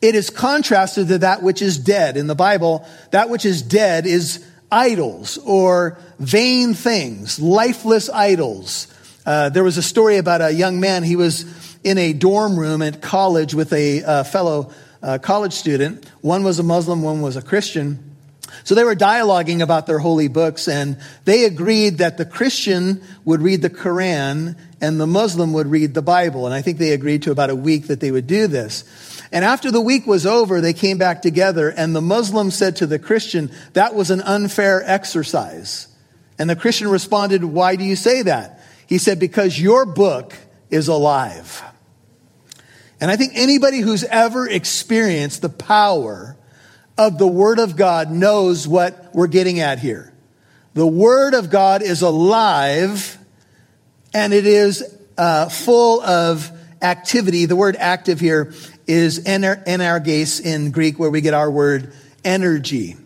It 0.00 0.14
is 0.14 0.30
contrasted 0.30 1.08
to 1.08 1.18
that 1.18 1.42
which 1.42 1.60
is 1.60 1.76
dead. 1.76 2.16
In 2.16 2.28
the 2.28 2.34
Bible, 2.34 2.88
that 3.10 3.28
which 3.28 3.44
is 3.44 3.60
dead 3.60 4.06
is 4.06 4.42
idols 4.72 5.36
or 5.44 5.98
vain 6.18 6.72
things, 6.72 7.38
lifeless 7.38 8.08
idols. 8.08 8.86
Uh, 9.26 9.50
there 9.50 9.62
was 9.62 9.76
a 9.76 9.82
story 9.82 10.16
about 10.16 10.40
a 10.40 10.50
young 10.50 10.80
man. 10.80 11.02
He 11.02 11.14
was 11.14 11.44
in 11.84 11.98
a 11.98 12.14
dorm 12.14 12.58
room 12.58 12.80
at 12.80 13.02
college 13.02 13.52
with 13.52 13.74
a 13.74 14.02
uh, 14.02 14.24
fellow 14.24 14.72
uh, 15.02 15.18
college 15.18 15.52
student. 15.52 16.08
One 16.22 16.42
was 16.42 16.58
a 16.58 16.62
Muslim, 16.62 17.02
one 17.02 17.20
was 17.20 17.36
a 17.36 17.42
Christian. 17.42 18.10
So 18.64 18.74
they 18.74 18.84
were 18.84 18.96
dialoguing 18.96 19.60
about 19.60 19.86
their 19.86 19.98
holy 19.98 20.28
books, 20.28 20.68
and 20.68 20.96
they 21.26 21.44
agreed 21.44 21.98
that 21.98 22.16
the 22.16 22.24
Christian 22.24 23.02
would 23.26 23.42
read 23.42 23.60
the 23.60 23.70
Quran 23.70 24.56
and 24.80 25.00
the 25.00 25.06
Muslim 25.06 25.52
would 25.52 25.66
read 25.66 25.94
the 25.94 26.02
Bible. 26.02 26.46
And 26.46 26.54
I 26.54 26.62
think 26.62 26.78
they 26.78 26.92
agreed 26.92 27.22
to 27.22 27.30
about 27.30 27.50
a 27.50 27.54
week 27.54 27.88
that 27.88 28.00
they 28.00 28.10
would 28.10 28.26
do 28.26 28.46
this. 28.46 28.84
And 29.32 29.44
after 29.44 29.70
the 29.70 29.80
week 29.80 30.06
was 30.06 30.26
over, 30.26 30.60
they 30.60 30.72
came 30.72 30.98
back 30.98 31.22
together, 31.22 31.68
and 31.68 31.94
the 31.94 32.00
Muslim 32.00 32.50
said 32.50 32.76
to 32.76 32.86
the 32.86 32.98
Christian, 32.98 33.50
That 33.74 33.94
was 33.94 34.10
an 34.10 34.20
unfair 34.22 34.82
exercise. 34.84 35.88
And 36.38 36.48
the 36.48 36.56
Christian 36.56 36.88
responded, 36.88 37.44
Why 37.44 37.76
do 37.76 37.84
you 37.84 37.96
say 37.96 38.22
that? 38.22 38.60
He 38.86 38.98
said, 38.98 39.20
Because 39.20 39.60
your 39.60 39.84
book 39.86 40.34
is 40.70 40.88
alive. 40.88 41.62
And 43.00 43.10
I 43.10 43.16
think 43.16 43.32
anybody 43.34 43.80
who's 43.80 44.04
ever 44.04 44.48
experienced 44.48 45.42
the 45.42 45.48
power 45.48 46.36
of 46.98 47.18
the 47.18 47.26
Word 47.26 47.58
of 47.58 47.76
God 47.76 48.10
knows 48.10 48.66
what 48.66 49.14
we're 49.14 49.26
getting 49.26 49.60
at 49.60 49.78
here. 49.78 50.12
The 50.74 50.86
Word 50.86 51.34
of 51.34 51.50
God 51.50 51.82
is 51.82 52.02
alive 52.02 53.16
and 54.12 54.32
it 54.32 54.46
is 54.46 54.82
uh, 55.16 55.48
full 55.48 56.00
of 56.02 56.50
activity. 56.82 57.46
The 57.46 57.56
word 57.56 57.76
active 57.78 58.20
here 58.20 58.52
is 58.86 59.26
energes 59.26 60.40
in 60.40 60.70
Greek, 60.70 60.98
where 60.98 61.10
we 61.10 61.20
get 61.20 61.34
our 61.34 61.50
word 61.50 61.92
energy. 62.24 62.96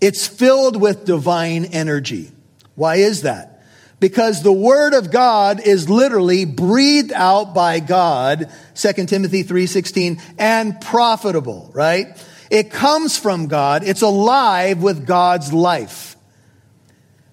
It's 0.00 0.26
filled 0.26 0.80
with 0.80 1.04
divine 1.04 1.66
energy. 1.66 2.32
Why 2.74 2.96
is 2.96 3.22
that? 3.22 3.62
Because 3.98 4.42
the 4.42 4.52
word 4.52 4.92
of 4.92 5.10
God 5.10 5.60
is 5.60 5.88
literally 5.88 6.44
breathed 6.44 7.12
out 7.12 7.54
by 7.54 7.80
God, 7.80 8.50
2 8.74 9.06
Timothy 9.08 9.42
3:16, 9.42 10.20
and 10.38 10.78
profitable, 10.80 11.70
right? 11.72 12.08
It 12.50 12.70
comes 12.70 13.16
from 13.16 13.46
God. 13.46 13.84
It's 13.84 14.02
alive 14.02 14.82
with 14.82 15.06
God's 15.06 15.52
life. 15.52 16.15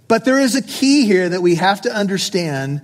But 0.08 0.26
there 0.26 0.40
is 0.40 0.56
a 0.56 0.62
key 0.62 1.06
here 1.06 1.30
that 1.30 1.42
we 1.42 1.56
have 1.56 1.82
to 1.82 1.94
understand 1.94 2.82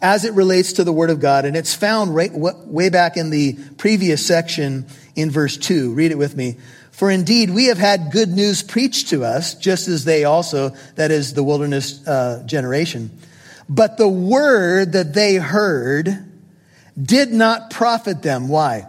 as 0.00 0.24
it 0.24 0.34
relates 0.34 0.74
to 0.74 0.84
the 0.84 0.92
Word 0.92 1.10
of 1.10 1.20
God, 1.20 1.44
and 1.44 1.56
it's 1.56 1.74
found 1.74 2.14
right, 2.14 2.30
way 2.32 2.88
back 2.88 3.16
in 3.16 3.30
the 3.30 3.54
previous 3.78 4.24
section 4.24 4.86
in 5.16 5.30
verse 5.30 5.56
2. 5.56 5.92
Read 5.94 6.12
it 6.12 6.18
with 6.18 6.36
me. 6.36 6.56
For 6.92 7.10
indeed, 7.10 7.50
we 7.50 7.66
have 7.66 7.78
had 7.78 8.10
good 8.12 8.28
news 8.28 8.62
preached 8.62 9.08
to 9.08 9.24
us, 9.24 9.54
just 9.54 9.88
as 9.88 10.04
they 10.04 10.24
also, 10.24 10.70
that 10.96 11.10
is 11.10 11.34
the 11.34 11.42
wilderness 11.42 12.06
uh, 12.06 12.42
generation. 12.46 13.10
But 13.68 13.98
the 13.98 14.08
word 14.08 14.92
that 14.92 15.14
they 15.14 15.36
heard 15.36 16.24
did 17.00 17.32
not 17.32 17.70
profit 17.70 18.22
them. 18.22 18.48
Why? 18.48 18.86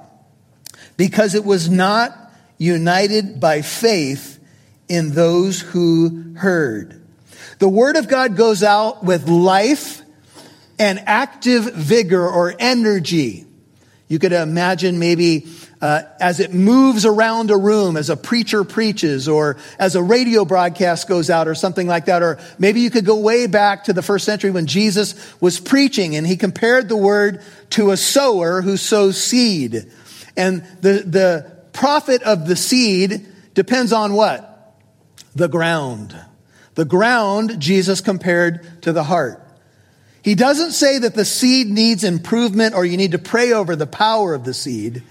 Because 0.97 1.35
it 1.35 1.45
was 1.45 1.69
not 1.69 2.15
united 2.57 3.39
by 3.39 3.61
faith 3.61 4.39
in 4.87 5.13
those 5.13 5.61
who 5.61 6.33
heard. 6.35 6.99
The 7.59 7.69
word 7.69 7.95
of 7.95 8.07
God 8.07 8.35
goes 8.35 8.63
out 8.63 9.03
with 9.03 9.27
life 9.27 10.01
and 10.77 11.01
active 11.05 11.73
vigor 11.73 12.27
or 12.27 12.55
energy. 12.57 13.45
You 14.07 14.17
could 14.17 14.33
imagine 14.33 14.97
maybe 14.97 15.47
uh, 15.81 16.01
as 16.19 16.39
it 16.39 16.53
moves 16.53 17.05
around 17.05 17.51
a 17.51 17.57
room, 17.57 17.95
as 17.95 18.09
a 18.09 18.17
preacher 18.17 18.63
preaches, 18.63 19.27
or 19.27 19.57
as 19.77 19.95
a 19.95 20.03
radio 20.03 20.43
broadcast 20.43 21.07
goes 21.07 21.29
out, 21.29 21.47
or 21.47 21.55
something 21.55 21.87
like 21.87 22.05
that. 22.05 22.21
Or 22.21 22.39
maybe 22.57 22.81
you 22.81 22.89
could 22.89 23.05
go 23.05 23.19
way 23.19 23.47
back 23.47 23.85
to 23.85 23.93
the 23.93 24.01
first 24.01 24.25
century 24.25 24.51
when 24.51 24.65
Jesus 24.65 25.15
was 25.39 25.59
preaching 25.59 26.15
and 26.15 26.27
he 26.27 26.37
compared 26.37 26.89
the 26.89 26.97
word 26.97 27.41
to 27.71 27.91
a 27.91 27.97
sower 27.97 28.61
who 28.61 28.77
sows 28.77 29.21
seed. 29.21 29.91
And 30.35 30.63
the, 30.81 31.03
the 31.05 31.57
profit 31.71 32.23
of 32.23 32.47
the 32.47 32.55
seed 32.55 33.27
depends 33.53 33.93
on 33.93 34.13
what? 34.13 34.75
The 35.35 35.47
ground. 35.47 36.19
The 36.79 36.85
ground, 36.85 37.59
Jesus 37.59 37.99
compared 37.99 38.83
to 38.83 38.93
the 38.93 39.03
heart. 39.03 39.45
He 40.21 40.33
doesn't 40.33 40.71
say 40.71 40.99
that 40.99 41.13
the 41.13 41.25
seed 41.25 41.67
needs 41.67 42.05
improvement 42.05 42.73
or 42.73 42.85
you 42.85 42.95
need 42.95 43.11
to 43.11 43.19
pray 43.19 43.51
over 43.51 43.75
the 43.75 43.85
power 43.85 44.33
of 44.33 44.45
the 44.45 44.53
seed. 44.53 45.03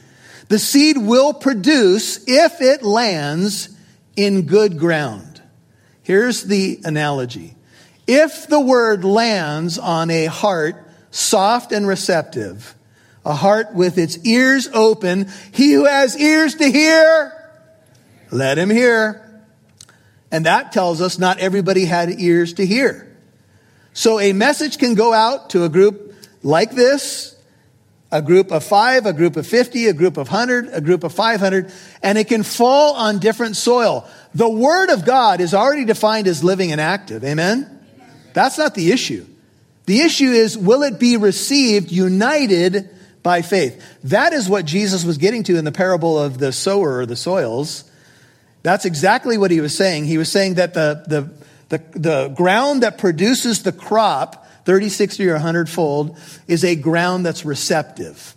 The 0.49 0.59
seed 0.59 0.97
will 0.97 1.35
produce 1.35 2.27
if 2.27 2.63
it 2.63 2.83
lands 2.83 3.69
in 4.17 4.47
good 4.47 4.79
ground. 4.79 5.43
Here's 6.03 6.45
the 6.45 6.81
analogy. 6.85 7.55
If 8.07 8.47
the 8.47 8.61
word 8.61 9.05
lands 9.05 9.77
on 9.77 10.11
a 10.11 10.25
heart 10.25 10.77
soft 11.11 11.73
and 11.73 11.87
receptive, 11.87 12.75
a 13.27 13.35
heart 13.35 13.75
with 13.75 13.99
its 13.99 14.17
ears 14.25 14.71
open, 14.73 15.29
he 15.53 15.75
who 15.75 15.85
has 15.85 16.19
ears 16.19 16.55
to 16.55 16.73
hear, 16.73 17.31
let 18.31 18.57
him 18.57 18.71
hear. 18.71 19.28
And 20.31 20.47
that 20.47 20.73
tells 20.73 21.01
us 21.01 21.19
not 21.19 21.39
everybody 21.39 21.85
had 21.85 22.21
ears 22.21 22.55
to 22.55 22.67
hear. 22.67 23.17
So 23.93 24.21
a 24.21 24.33
message 24.33 24.79
can 24.79 24.95
go 24.95 25.13
out 25.13 25.51
to 25.51 25.65
a 25.65 25.69
group 25.69 26.15
like 26.43 26.73
this, 26.73 27.37
a 28.11 28.23
group 28.23 28.53
of 28.53 28.65
five, 28.65 29.07
a 29.07 29.13
group 29.13 29.37
of 29.37 29.47
50, 29.47 29.87
a 29.87 29.93
group 29.93 30.17
of 30.17 30.29
100, 30.29 30.71
a 30.73 30.81
group 30.81 31.05
of 31.05 31.13
500, 31.13 31.73
and 32.03 32.17
it 32.17 32.29
can 32.29 32.43
fall 32.43 32.95
on 32.95 33.19
different 33.19 33.57
soil. 33.57 34.09
The 34.35 34.49
Word 34.49 34.91
of 34.91 35.05
God 35.05 35.41
is 35.41 35.55
already 35.55 35.85
defined 35.85 36.27
as 36.27 36.45
living 36.45 36.73
and 36.73 36.81
active. 36.81 37.25
Amen? 37.25 37.79
That's 38.35 38.59
not 38.59 38.75
the 38.75 38.93
issue. 38.93 39.27
The 39.87 40.01
issue 40.01 40.31
is, 40.31 40.57
will 40.57 40.83
it 40.83 40.99
be 40.99 41.17
received 41.17 41.91
united 41.91 42.91
by 43.23 43.43
faith? 43.43 43.83
That 44.05 44.33
is 44.33 44.49
what 44.49 44.65
Jesus 44.65 45.05
was 45.05 45.19
getting 45.19 45.43
to 45.45 45.57
in 45.57 45.65
the 45.65 45.73
parable 45.73 46.19
of 46.19 46.39
the 46.39 46.53
sower 46.53 46.99
or 46.99 47.07
the 47.07 47.17
soils. 47.17 47.88
That's 48.69 48.85
exactly 48.85 49.39
what 49.39 49.51
he 49.51 49.63
was 49.63 49.75
saying. 49.75 50.05
He 50.05 50.19
was 50.19 50.31
saying 50.31 50.57
that 50.57 50.75
the, 50.75 51.03
the, 51.07 51.31
the, 51.71 51.99
the 51.99 52.29
ground 52.29 52.83
that 52.83 52.99
produces 52.99 53.63
the 53.63 53.73
crop, 53.73 54.47
30, 54.67 54.91
60, 54.91 55.27
or 55.27 55.33
100 55.33 55.71
fold, 55.71 56.19
is 56.47 56.65
a 56.65 56.77
ground 56.77 57.25
that's 57.25 57.47
receptive. 57.47 58.37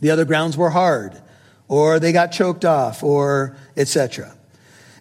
The 0.00 0.10
other 0.10 0.24
grounds 0.24 0.56
were 0.56 0.70
hard, 0.70 1.20
or 1.68 2.00
they 2.00 2.12
got 2.12 2.32
choked 2.32 2.64
off, 2.64 3.02
or 3.02 3.58
etc. 3.76 4.34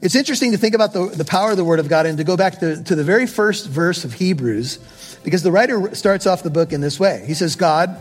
It's 0.01 0.15
interesting 0.15 0.51
to 0.51 0.57
think 0.57 0.75
about 0.75 0.91
the, 0.91 1.05
the 1.15 1.23
power 1.23 1.51
of 1.51 1.57
the 1.57 1.63
Word 1.63 1.79
of 1.79 1.87
God 1.87 2.05
and 2.05 2.17
to 2.17 2.25
go 2.25 2.35
back 2.35 2.59
to, 2.59 2.83
to 2.83 2.93
the 2.93 3.05
very 3.05 3.25
first 3.25 3.69
verse 3.69 4.03
of 4.03 4.11
Hebrews, 4.11 5.19
because 5.23 5.43
the 5.43 5.51
writer 5.53 5.95
starts 5.95 6.27
off 6.27 6.43
the 6.43 6.49
book 6.49 6.73
in 6.73 6.81
this 6.81 6.99
way. 6.99 7.23
He 7.25 7.35
says, 7.35 7.55
God, 7.55 7.97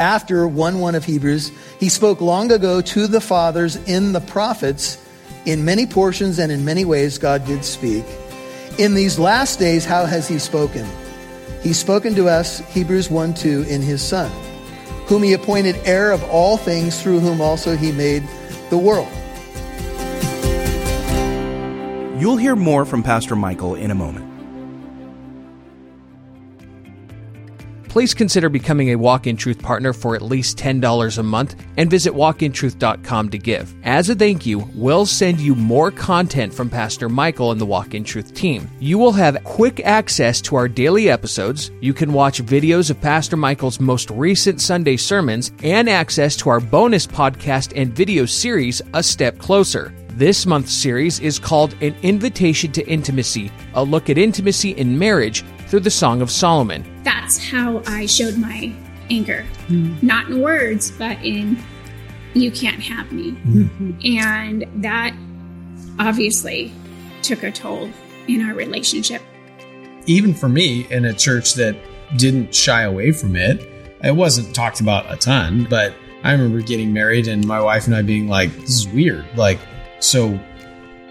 after 0.00 0.48
1 0.48 0.80
1 0.80 0.94
of 0.94 1.04
Hebrews, 1.04 1.52
he 1.78 1.90
spoke 1.90 2.22
long 2.22 2.50
ago 2.50 2.80
to 2.80 3.06
the 3.06 3.20
fathers 3.20 3.76
in 3.76 4.12
the 4.12 4.22
prophets. 4.22 5.02
In 5.46 5.64
many 5.64 5.86
portions 5.86 6.40
and 6.40 6.50
in 6.50 6.64
many 6.64 6.84
ways, 6.84 7.18
God 7.18 7.46
did 7.46 7.64
speak. 7.64 8.04
In 8.78 8.94
these 8.94 9.16
last 9.16 9.60
days, 9.60 9.84
how 9.84 10.04
has 10.04 10.26
he 10.26 10.40
spoken? 10.40 10.84
He's 11.62 11.78
spoken 11.78 12.16
to 12.16 12.28
us, 12.28 12.58
Hebrews 12.74 13.08
1 13.10 13.34
2, 13.34 13.66
in 13.68 13.80
his 13.80 14.02
Son, 14.02 14.28
whom 15.06 15.22
he 15.22 15.34
appointed 15.34 15.76
heir 15.84 16.10
of 16.10 16.24
all 16.24 16.56
things, 16.56 17.00
through 17.00 17.20
whom 17.20 17.40
also 17.40 17.76
he 17.76 17.92
made 17.92 18.24
the 18.70 18.76
world. 18.76 19.08
You'll 22.20 22.38
hear 22.38 22.56
more 22.56 22.84
from 22.84 23.04
Pastor 23.04 23.36
Michael 23.36 23.76
in 23.76 23.92
a 23.92 23.94
moment. 23.94 24.25
Please 27.96 28.12
consider 28.12 28.50
becoming 28.50 28.90
a 28.90 28.98
Walk 28.98 29.26
in 29.26 29.38
Truth 29.38 29.62
partner 29.62 29.94
for 29.94 30.14
at 30.14 30.20
least 30.20 30.58
$10 30.58 31.16
a 31.16 31.22
month 31.22 31.56
and 31.78 31.88
visit 31.88 32.12
walkintruth.com 32.12 33.30
to 33.30 33.38
give. 33.38 33.74
As 33.84 34.10
a 34.10 34.14
thank 34.14 34.44
you, 34.44 34.68
we'll 34.74 35.06
send 35.06 35.40
you 35.40 35.54
more 35.54 35.90
content 35.90 36.52
from 36.52 36.68
Pastor 36.68 37.08
Michael 37.08 37.52
and 37.52 37.58
the 37.58 37.64
Walk 37.64 37.94
in 37.94 38.04
Truth 38.04 38.34
team. 38.34 38.68
You 38.80 38.98
will 38.98 39.12
have 39.12 39.42
quick 39.44 39.80
access 39.80 40.42
to 40.42 40.56
our 40.56 40.68
daily 40.68 41.08
episodes. 41.08 41.70
You 41.80 41.94
can 41.94 42.12
watch 42.12 42.44
videos 42.44 42.90
of 42.90 43.00
Pastor 43.00 43.38
Michael's 43.38 43.80
most 43.80 44.10
recent 44.10 44.60
Sunday 44.60 44.98
sermons 44.98 45.52
and 45.62 45.88
access 45.88 46.36
to 46.36 46.50
our 46.50 46.60
bonus 46.60 47.06
podcast 47.06 47.72
and 47.74 47.96
video 47.96 48.26
series, 48.26 48.82
A 48.92 49.02
Step 49.02 49.38
Closer. 49.38 49.94
This 50.10 50.44
month's 50.44 50.72
series 50.72 51.20
is 51.20 51.38
called 51.38 51.74
An 51.82 51.94
Invitation 52.02 52.72
to 52.72 52.86
Intimacy, 52.86 53.50
a 53.72 53.82
look 53.82 54.10
at 54.10 54.18
intimacy 54.18 54.72
in 54.72 54.98
marriage 54.98 55.44
through 55.76 55.82
the 55.82 55.90
Song 55.90 56.22
of 56.22 56.30
Solomon. 56.30 56.82
That's 57.02 57.36
how 57.36 57.82
I 57.86 58.06
showed 58.06 58.38
my 58.38 58.72
anger. 59.10 59.44
Mm. 59.66 60.02
Not 60.02 60.30
in 60.30 60.40
words, 60.40 60.90
but 60.90 61.22
in 61.22 61.62
you 62.32 62.50
can't 62.50 62.80
have 62.80 63.12
me. 63.12 63.32
Mm-hmm. 63.32 64.16
And 64.18 64.82
that 64.82 65.14
obviously 65.98 66.72
took 67.20 67.42
a 67.42 67.52
toll 67.52 67.90
in 68.26 68.40
our 68.48 68.54
relationship. 68.54 69.20
Even 70.06 70.32
for 70.32 70.48
me, 70.48 70.86
in 70.90 71.04
a 71.04 71.12
church 71.12 71.52
that 71.56 71.76
didn't 72.16 72.54
shy 72.54 72.80
away 72.80 73.12
from 73.12 73.36
it, 73.36 73.60
it 74.02 74.16
wasn't 74.16 74.54
talked 74.54 74.80
about 74.80 75.12
a 75.12 75.16
ton, 75.18 75.66
but 75.68 75.94
I 76.24 76.32
remember 76.32 76.62
getting 76.62 76.94
married 76.94 77.28
and 77.28 77.46
my 77.46 77.60
wife 77.60 77.84
and 77.84 77.94
I 77.94 78.00
being 78.00 78.28
like, 78.28 78.50
this 78.60 78.70
is 78.70 78.88
weird. 78.88 79.26
Like, 79.36 79.58
so 80.00 80.40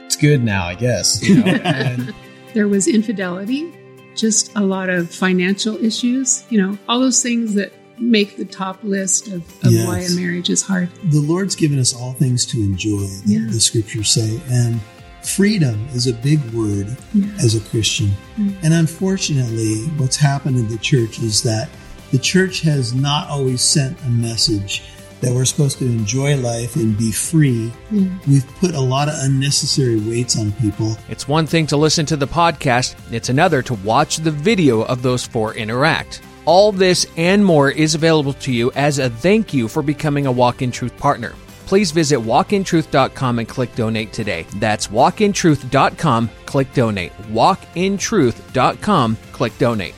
it's 0.05 0.15
good 0.15 0.43
now, 0.43 0.65
I 0.65 0.73
guess. 0.73 1.21
You 1.21 1.43
know? 1.43 1.51
and, 1.63 2.15
there 2.55 2.67
was 2.67 2.87
infidelity 2.87 3.71
just 4.15 4.55
a 4.55 4.61
lot 4.61 4.89
of 4.89 5.13
financial 5.13 5.83
issues, 5.83 6.45
you 6.49 6.61
know, 6.61 6.77
all 6.87 6.99
those 6.99 7.21
things 7.21 7.53
that 7.55 7.73
make 7.97 8.37
the 8.37 8.45
top 8.45 8.83
list 8.83 9.27
of, 9.27 9.41
of 9.63 9.71
yes. 9.71 9.87
why 9.87 9.99
a 9.99 10.09
marriage 10.11 10.49
is 10.49 10.61
hard. 10.61 10.89
The 11.11 11.21
Lord's 11.21 11.55
given 11.55 11.79
us 11.79 11.93
all 11.95 12.13
things 12.13 12.45
to 12.47 12.59
enjoy, 12.59 13.07
yeah. 13.25 13.47
the 13.49 13.59
scriptures 13.59 14.09
say. 14.09 14.41
And 14.49 14.81
freedom 15.23 15.87
is 15.93 16.07
a 16.07 16.13
big 16.13 16.43
word 16.51 16.95
yeah. 17.13 17.31
as 17.39 17.55
a 17.55 17.69
Christian. 17.69 18.11
Mm. 18.37 18.63
And 18.63 18.73
unfortunately, 18.73 19.85
what's 19.97 20.17
happened 20.17 20.57
in 20.57 20.67
the 20.67 20.77
church 20.77 21.19
is 21.19 21.41
that 21.43 21.69
the 22.11 22.19
church 22.19 22.61
has 22.61 22.93
not 22.93 23.29
always 23.29 23.61
sent 23.61 23.99
a 24.03 24.09
message 24.09 24.83
that 25.21 25.33
we're 25.33 25.45
supposed 25.45 25.79
to 25.79 25.85
enjoy 25.85 26.37
life 26.37 26.75
and 26.75 26.97
be 26.97 27.11
free, 27.11 27.71
mm. 27.91 28.27
we've 28.27 28.47
put 28.57 28.75
a 28.75 28.81
lot 28.81 29.07
of 29.07 29.15
unnecessary 29.19 29.99
weights 29.99 30.37
on 30.39 30.51
people. 30.53 30.97
It's 31.09 31.27
one 31.27 31.47
thing 31.47 31.67
to 31.67 31.77
listen 31.77 32.05
to 32.07 32.17
the 32.17 32.27
podcast, 32.27 32.95
it's 33.11 33.29
another 33.29 33.61
to 33.63 33.73
watch 33.75 34.17
the 34.17 34.31
video 34.31 34.81
of 34.83 35.01
those 35.01 35.25
four 35.25 35.53
interact. 35.55 36.21
All 36.45 36.71
this 36.71 37.07
and 37.17 37.43
more 37.43 37.71
is 37.71 37.95
available 37.95 38.33
to 38.33 38.51
you 38.51 38.71
as 38.73 38.99
a 38.99 39.09
thank 39.09 39.53
you 39.53 39.67
for 39.67 39.81
becoming 39.81 40.27
a 40.27 40.31
Walk 40.31 40.61
in 40.61 40.71
Truth 40.71 40.97
partner. 40.97 41.33
Please 41.65 41.91
visit 41.91 42.19
walkintruth.com 42.19 43.39
and 43.39 43.49
click 43.49 43.73
donate 43.75 44.13
today. 44.13 44.45
That's 44.57 44.87
walkintruth.com, 44.87 46.29
click 46.45 46.73
donate. 46.73 47.11
Walkintruth.com, 47.31 49.17
click 49.31 49.57
donate. 49.57 49.95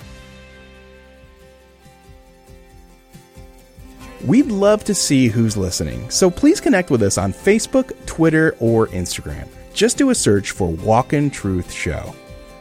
We'd 4.27 4.47
love 4.47 4.83
to 4.83 4.93
see 4.93 5.29
who's 5.29 5.55
listening, 5.55 6.09
so 6.09 6.29
please 6.29 6.59
connect 6.59 6.89
with 6.89 7.01
us 7.01 7.17
on 7.17 7.31
Facebook, 7.31 7.93
Twitter, 8.05 8.57
or 8.59 8.87
Instagram. 8.87 9.47
Just 9.73 9.97
do 9.97 10.09
a 10.09 10.15
search 10.15 10.51
for 10.51 10.67
Walk 10.67 11.13
in 11.13 11.29
Truth 11.29 11.71
Show. 11.71 12.13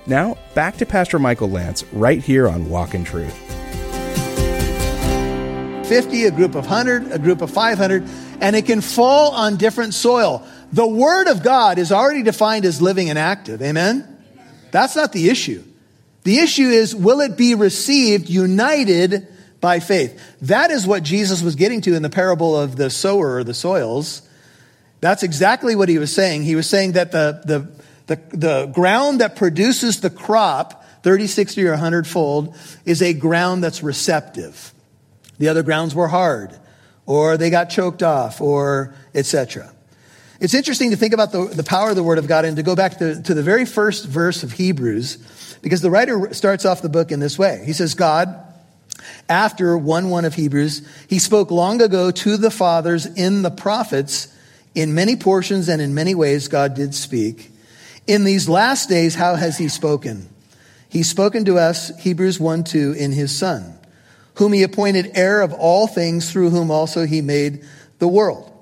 Now, 0.07 0.39
back 0.55 0.77
to 0.77 0.87
Pastor 0.87 1.19
Michael 1.19 1.49
Lantz 1.49 1.85
right 1.93 2.23
here 2.23 2.47
on 2.47 2.71
Walk 2.71 2.95
in 2.95 3.03
Truth. 3.03 3.37
50, 5.89 6.27
a 6.27 6.31
group 6.31 6.55
of 6.55 6.67
100, 6.67 7.11
a 7.11 7.19
group 7.19 7.43
of 7.43 7.51
500, 7.51 8.09
and 8.41 8.55
it 8.55 8.67
can 8.67 8.81
fall 8.81 9.33
on 9.33 9.57
different 9.57 9.93
soil. 9.93 10.47
The 10.73 10.87
Word 10.87 11.27
of 11.27 11.43
God 11.43 11.81
is 11.81 11.91
already 11.91 12.23
defined 12.23 12.65
as 12.65 12.81
living 12.81 13.11
and 13.11 13.19
active. 13.19 13.61
Amen? 13.61 14.07
That's 14.71 14.95
not 14.95 15.13
the 15.13 15.31
issue. 15.31 15.65
The 16.23 16.39
issue 16.39 16.69
is, 16.69 16.95
will 16.95 17.21
it 17.23 17.37
be 17.37 17.57
received 17.57 18.31
united 18.31 19.27
by 19.67 19.81
faith. 19.81 20.23
That 20.43 20.71
is 20.71 20.87
what 20.87 21.03
Jesus 21.03 21.43
was 21.43 21.57
getting 21.57 21.81
to 21.81 21.97
in 21.97 22.03
the 22.03 22.09
parable 22.09 22.57
of 22.57 22.77
the 22.77 22.89
sower 22.89 23.35
or 23.35 23.43
the 23.43 23.53
soils. 23.53 24.23
That's 25.01 25.25
exactly 25.25 25.75
what 25.75 25.89
he 25.89 25.99
was 25.99 26.15
saying. 26.15 26.45
He 26.45 26.55
was 26.55 26.69
saying 26.69 26.93
that 26.93 27.11
the, 27.11 27.43
the, 27.45 28.15
the, 28.15 28.37
the 28.37 28.67
ground 28.67 29.21
that 29.23 29.35
produces 29.35 30.03
the 30.03 30.09
crop, 30.09 30.85
30, 31.03 31.27
60, 31.27 31.67
or 31.67 31.71
100 31.71 32.07
fold, 32.07 32.55
is 32.85 33.03
a 33.03 33.13
ground 33.13 33.65
that's 33.65 33.83
receptive. 33.83 34.73
The 35.39 35.49
other 35.49 35.65
grounds 35.65 35.97
were 35.97 36.07
hard, 36.07 36.57
or 37.05 37.37
they 37.37 37.51
got 37.51 37.65
choked 37.65 38.05
off, 38.05 38.41
or 38.41 38.95
etc. 39.17 39.75
It's 40.39 40.55
interesting 40.55 40.91
to 40.93 40.97
think 40.97 41.13
about 41.13 41.33
the, 41.33 41.47
the 41.47 41.65
power 41.65 41.91
of 41.91 41.97
the 41.97 42.05
Word 42.05 42.19
of 42.19 42.29
God 42.29 42.45
and 42.45 42.57
to 42.57 42.63
go 42.63 42.77
back 42.77 42.99
to, 42.99 43.21
to 43.21 43.35
the 43.35 43.43
very 43.43 43.67
first 43.67 44.07
verse 44.07 44.45
of 44.45 44.53
Hebrews, 44.53 45.59
because 45.61 45.81
the 45.81 45.91
writer 45.91 46.33
starts 46.35 46.65
off 46.65 46.83
the 46.83 46.89
book 46.89 47.11
in 47.11 47.19
this 47.19 47.37
way. 47.37 47.65
He 47.67 47.73
says, 47.73 47.95
God, 47.95 48.46
After 49.29 49.77
1 49.77 50.11
1 50.11 50.25
of 50.25 50.35
Hebrews, 50.35 50.87
he 51.09 51.19
spoke 51.19 51.51
long 51.51 51.81
ago 51.83 52.11
to 52.11 52.37
the 52.37 52.51
fathers 52.51 53.07
in 53.07 53.43
the 53.43 53.51
prophets. 53.51 54.29
In 54.75 54.95
many 54.95 55.17
portions 55.17 55.69
and 55.69 55.81
in 55.81 55.95
many 55.95 56.15
ways, 56.15 56.49
God 56.49 56.75
did 56.75 56.95
speak. 56.95 57.51
In 58.07 58.25
these 58.25 58.49
last 58.49 58.89
days, 58.89 59.15
how 59.15 59.35
has 59.35 59.59
he 59.59 59.69
spoken? 59.69 60.29
He's 60.89 61.09
spoken 61.09 61.45
to 61.47 61.59
us, 61.59 61.97
Hebrews 61.99 62.39
1 62.39 62.65
2, 62.65 62.93
in 62.93 63.13
his 63.13 63.37
Son, 63.37 63.79
whom 64.35 64.53
he 64.53 64.63
appointed 64.63 65.13
heir 65.15 65.43
of 65.43 65.53
all 65.53 65.87
things, 65.87 66.31
through 66.31 66.51
whom 66.51 66.71
also 66.71 67.05
he 67.05 67.21
made 67.21 67.65
the 67.99 68.09
world. 68.09 68.53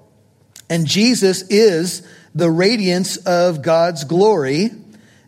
And 0.71 0.87
Jesus 0.87 1.43
is 1.43 2.07
the 2.35 2.51
radiance 2.51 3.17
of 3.19 3.63
God's 3.63 4.05
glory, 4.05 4.71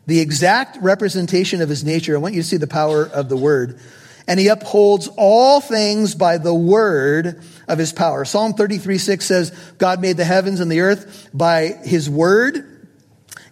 the 0.07 0.21
exact 0.21 0.79
representation 0.83 1.61
of 1.61 1.69
his 1.69 1.85
nature. 1.85 2.15
I 2.15 2.19
want 2.19 2.35
you 2.35 2.43
to 2.43 2.49
see 2.49 2.57
the 2.57 2.67
power 2.67 3.05
of 3.05 3.29
the 3.29 3.37
word 3.37 3.79
and 4.27 4.41
he 4.41 4.49
upholds 4.49 5.09
all 5.17 5.61
things 5.61 6.15
by 6.15 6.39
the 6.39 6.55
word 6.55 7.43
of 7.69 7.79
his 7.79 7.93
power. 7.93 8.25
Psalm 8.25 8.55
33 8.55 8.99
6 8.99 9.25
says, 9.25 9.51
God 9.79 10.01
made 10.01 10.17
the 10.17 10.25
heavens 10.25 10.61
and 10.61 10.71
the 10.71 10.81
earth 10.81 11.29
by 11.33 11.69
his 11.85 12.11
word. 12.11 12.73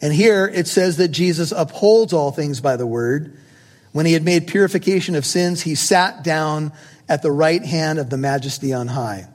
And 0.01 0.13
here 0.13 0.47
it 0.47 0.67
says 0.67 0.97
that 0.99 1.09
Jesus 1.09 1.53
upholds 1.53 2.13
all 2.13 2.33
things 2.33 2.61
by 2.61 2.77
the 2.77 2.87
word. 2.87 3.39
When 3.93 4.07
he 4.07 4.13
had 4.13 4.25
made 4.25 4.49
purification 4.49 5.15
of 5.15 5.25
sins, 5.25 5.63
he 5.63 5.77
sat 5.77 6.25
down 6.25 6.73
at 7.09 7.23
the 7.23 7.31
right 7.31 7.65
hand 7.65 7.99
of 7.99 8.11
the 8.11 8.17
majesty 8.17 8.73
on 8.73 8.89
high. 8.89 9.29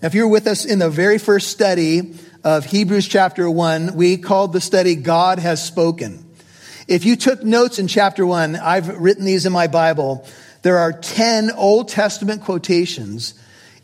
Now, 0.00 0.06
if 0.06 0.14
you're 0.14 0.28
with 0.28 0.46
us 0.46 0.64
in 0.64 0.78
the 0.78 0.90
very 0.90 1.18
first 1.18 1.48
study 1.48 2.14
of 2.44 2.64
Hebrews 2.64 3.08
chapter 3.08 3.50
1, 3.50 3.94
we 3.94 4.16
called 4.16 4.52
the 4.52 4.60
study 4.60 4.94
God 4.94 5.38
Has 5.38 5.64
Spoken. 5.64 6.24
If 6.88 7.04
you 7.04 7.16
took 7.16 7.42
notes 7.42 7.78
in 7.78 7.88
chapter 7.88 8.24
1, 8.24 8.56
I've 8.56 9.00
written 9.00 9.24
these 9.24 9.44
in 9.44 9.52
my 9.52 9.66
Bible. 9.66 10.26
There 10.66 10.78
are 10.78 10.92
10 10.92 11.52
Old 11.52 11.86
Testament 11.86 12.42
quotations 12.42 13.34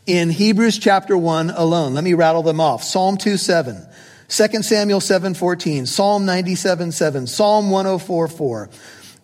in 0.05 0.29
Hebrews 0.29 0.77
chapter 0.77 1.17
1 1.17 1.51
alone. 1.51 1.93
Let 1.93 2.03
me 2.03 2.13
rattle 2.13 2.43
them 2.43 2.59
off. 2.59 2.83
Psalm 2.83 3.15
2 3.15 3.37
7, 3.37 3.87
2 4.27 4.61
Samuel 4.63 4.99
7 4.99 5.33
14, 5.33 5.85
Psalm 5.85 6.25
97 6.25 6.91
7, 6.91 7.25
Psalm 7.25 7.69
104 7.69 8.27
4. 8.27 8.69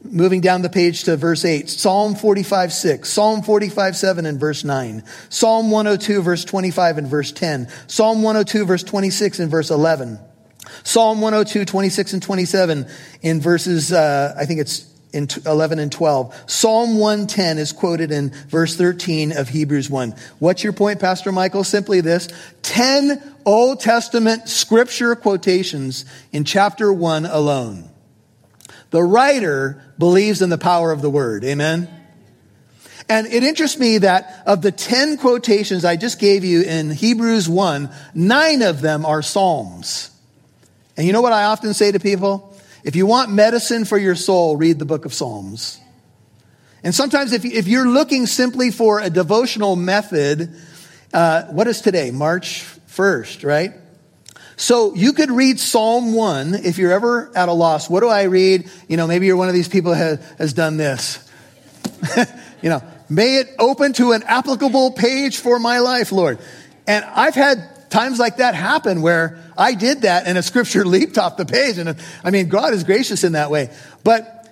Moving 0.06 0.40
down 0.40 0.62
the 0.62 0.70
page 0.70 1.04
to 1.04 1.18
verse 1.18 1.44
8, 1.44 1.70
Psalm 1.70 2.16
45 2.16 2.72
6, 2.72 3.10
Psalm 3.10 3.42
45 3.42 3.98
7 3.98 4.26
and 4.26 4.40
verse 4.40 4.64
9, 4.64 5.04
Psalm 5.28 5.70
102 5.70 6.22
verse 6.22 6.46
25 6.46 6.98
and 6.98 7.08
verse 7.08 7.34
10, 7.34 7.68
Psalm 7.88 8.24
102 8.24 8.66
verse 8.66 8.84
26 8.84 9.40
and 9.40 9.52
verse 9.52 9.70
11, 9.70 10.18
Psalm 10.86 11.20
102 11.20 11.66
26 11.66 12.14
and 12.14 12.24
27 12.24 12.88
in 13.22 13.42
verses, 13.42 13.92
uh, 13.92 14.34
I 14.40 14.46
think 14.46 14.62
it's 14.62 14.89
in 15.14 15.28
11 15.46 15.80
and 15.80 15.92
12. 15.92 16.44
Psalm 16.48 16.98
110 16.98 17.58
is 17.58 17.72
quoted 17.72 18.12
in 18.12 18.30
verse 18.48 18.76
13 18.76 19.32
of 19.32 19.50
Hebrews 19.50 19.90
1. 19.90 20.14
What's 20.40 20.64
your 20.64 20.74
point, 20.74 21.00
Pastor 21.00 21.32
Michael? 21.32 21.64
Simply 21.64 22.02
this 22.02 22.28
10 22.62 23.36
Old 23.46 23.80
Testament 23.80 24.48
scripture 24.48 25.16
quotations 25.16 26.06
in 26.32 26.44
chapter 26.44 26.94
1 26.94 27.26
alone. 27.26 27.90
The 28.92 29.04
writer 29.04 29.84
believes 29.98 30.42
in 30.42 30.50
the 30.50 30.58
power 30.58 30.92
of 30.92 31.02
the 31.02 31.10
word. 31.10 31.44
Amen? 31.44 31.88
And 33.08 33.26
it 33.26 33.44
interests 33.44 33.80
me 33.80 34.00
that 34.00 34.44
of 34.46 34.62
the 34.62 34.72
10 34.72 35.18
quotations 35.18 35.84
I 35.84 35.96
just 35.96 36.20
gave 36.20 36.44
you 36.44 36.62
in 36.62 36.92
Hebrews 36.92 37.50
1, 37.50 37.90
nine 38.14 38.62
of 38.62 38.82
them 38.82 39.06
are 39.06 39.24
Psalms. 39.24 40.12
And 40.96 41.08
you 41.08 41.14
know 41.14 41.22
what 41.22 41.34
I 41.34 41.46
often 41.46 41.74
say 41.74 41.92
to 41.92 42.00
people? 42.00 42.49
If 42.84 42.96
you 42.96 43.06
want 43.06 43.32
medicine 43.32 43.86
for 43.86 43.98
your 43.98 44.16
soul, 44.16 44.56
read 44.56 44.80
the 44.80 44.86
book 44.86 45.06
of 45.06 45.14
Psalms. 45.14 45.80
And 46.84 46.96
sometimes, 46.96 47.34
if, 47.34 47.44
if 47.44 47.68
you're 47.68 47.88
looking 47.88 48.26
simply 48.26 48.72
for 48.72 49.00
a 49.00 49.10
devotional 49.10 49.76
method, 49.76 50.56
uh, 51.14 51.44
what 51.46 51.68
is 51.68 51.82
today? 51.82 52.12
March 52.12 52.64
1st, 52.88 53.46
right? 53.46 53.74
So 54.56 54.94
you 54.94 55.14
could 55.14 55.32
read 55.32 55.60
Psalm 55.60 56.14
1 56.14 56.54
if 56.54 56.78
you're 56.78 56.92
ever 56.92 57.32
at 57.36 57.50
a 57.50 57.54
loss. 57.54 57.90
What 57.90 58.02
do 58.02 58.08
I 58.08 58.24
read? 58.24 58.70
You 58.88 58.98
know, 58.98 59.08
maybe 59.08 59.26
you're 59.26 59.38
one 59.38 59.48
of 59.48 59.54
these 59.54 59.70
people 59.70 59.94
who 59.94 60.02
has, 60.02 60.32
has 60.38 60.54
done 60.54 60.78
this. 60.78 61.26
you 62.62 62.70
know, 62.70 62.82
may 63.10 63.38
it 63.38 63.50
open 63.58 63.94
to 63.94 64.12
an 64.14 64.24
applicable 64.24 64.92
page 64.92 65.38
for 65.38 65.60
my 65.60 65.80
life, 65.80 66.12
Lord. 66.12 66.40
And 66.88 67.06
I've 67.06 67.36
had 67.36 67.90
times 67.90 68.20
like 68.20 68.38
that 68.38 68.56
happen 68.56 69.02
where 69.02 69.42
I 69.60 69.74
did 69.74 70.04
that 70.04 70.26
and 70.26 70.38
a 70.38 70.44
scripture 70.44 70.86
leaped 70.86 71.18
off 71.18 71.38
the 71.38 71.46
page. 71.46 71.78
And 71.78 71.96
I 72.24 72.32
mean, 72.32 72.48
God 72.48 72.74
is 72.74 72.84
gracious 72.84 73.24
in 73.24 73.34
that 73.34 73.52
way. 73.52 73.70
But 74.04 74.48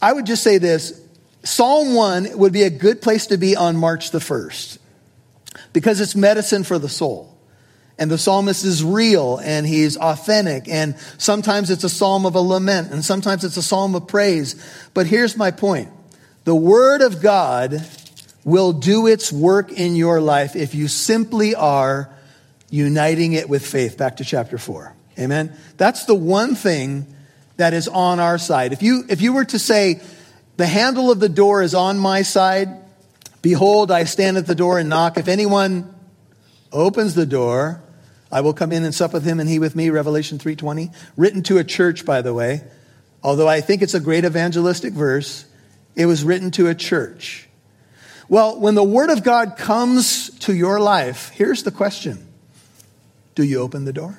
I 0.00 0.12
would 0.12 0.26
just 0.26 0.42
say 0.42 0.58
this 0.58 1.00
Psalm 1.44 1.94
1 1.94 2.36
would 2.38 2.52
be 2.52 2.62
a 2.64 2.70
good 2.70 3.00
place 3.00 3.28
to 3.28 3.36
be 3.36 3.54
on 3.54 3.76
March 3.76 4.10
the 4.10 4.18
1st 4.18 4.78
because 5.72 6.00
it's 6.00 6.16
medicine 6.16 6.64
for 6.64 6.78
the 6.78 6.88
soul. 6.88 7.34
And 8.00 8.10
the 8.10 8.18
psalmist 8.18 8.64
is 8.64 8.84
real 8.84 9.38
and 9.38 9.66
he's 9.66 9.96
authentic. 9.96 10.68
And 10.68 10.96
sometimes 11.18 11.68
it's 11.70 11.84
a 11.84 11.88
psalm 11.88 12.26
of 12.26 12.36
a 12.36 12.40
lament 12.40 12.92
and 12.92 13.04
sometimes 13.04 13.44
it's 13.44 13.56
a 13.56 13.62
psalm 13.62 13.94
of 13.94 14.06
praise. 14.06 14.54
But 14.94 15.06
here's 15.06 15.36
my 15.36 15.50
point 15.50 15.90
the 16.44 16.54
word 16.54 17.02
of 17.02 17.20
God 17.20 17.84
will 18.44 18.72
do 18.72 19.06
its 19.06 19.30
work 19.32 19.72
in 19.72 19.96
your 19.96 20.20
life 20.20 20.56
if 20.56 20.74
you 20.74 20.88
simply 20.88 21.54
are 21.54 22.08
uniting 22.70 23.32
it 23.32 23.48
with 23.48 23.66
faith. 23.66 23.96
Back 23.96 24.16
to 24.16 24.24
chapter 24.24 24.58
4. 24.58 24.94
Amen. 25.18 25.56
That's 25.76 26.04
the 26.04 26.14
one 26.14 26.54
thing 26.54 27.06
that 27.56 27.74
is 27.74 27.88
on 27.88 28.20
our 28.20 28.38
side. 28.38 28.72
If 28.72 28.82
you, 28.82 29.04
if 29.08 29.20
you 29.20 29.32
were 29.32 29.44
to 29.46 29.58
say, 29.58 30.00
the 30.56 30.66
handle 30.66 31.10
of 31.10 31.20
the 31.20 31.28
door 31.28 31.62
is 31.62 31.74
on 31.74 31.98
my 31.98 32.22
side, 32.22 32.68
behold, 33.42 33.90
I 33.90 34.04
stand 34.04 34.36
at 34.36 34.46
the 34.46 34.54
door 34.54 34.78
and 34.78 34.88
knock. 34.88 35.18
If 35.18 35.28
anyone 35.28 35.92
opens 36.72 37.14
the 37.14 37.26
door, 37.26 37.82
I 38.30 38.42
will 38.42 38.52
come 38.52 38.72
in 38.72 38.84
and 38.84 38.94
sup 38.94 39.12
with 39.12 39.24
him 39.24 39.40
and 39.40 39.48
he 39.48 39.58
with 39.58 39.74
me, 39.74 39.90
Revelation 39.90 40.38
3.20. 40.38 40.94
Written 41.16 41.42
to 41.44 41.58
a 41.58 41.64
church, 41.64 42.04
by 42.04 42.22
the 42.22 42.34
way. 42.34 42.62
Although 43.22 43.48
I 43.48 43.60
think 43.60 43.82
it's 43.82 43.94
a 43.94 44.00
great 44.00 44.24
evangelistic 44.24 44.92
verse, 44.92 45.44
it 45.96 46.06
was 46.06 46.22
written 46.22 46.50
to 46.52 46.68
a 46.68 46.74
church. 46.74 47.48
Well, 48.28 48.60
when 48.60 48.74
the 48.74 48.84
Word 48.84 49.10
of 49.10 49.24
God 49.24 49.56
comes 49.56 50.30
to 50.40 50.54
your 50.54 50.78
life, 50.78 51.30
here's 51.30 51.62
the 51.62 51.70
question 51.70 52.27
do 53.38 53.44
you 53.44 53.60
open 53.60 53.84
the 53.84 53.92
door? 53.92 54.18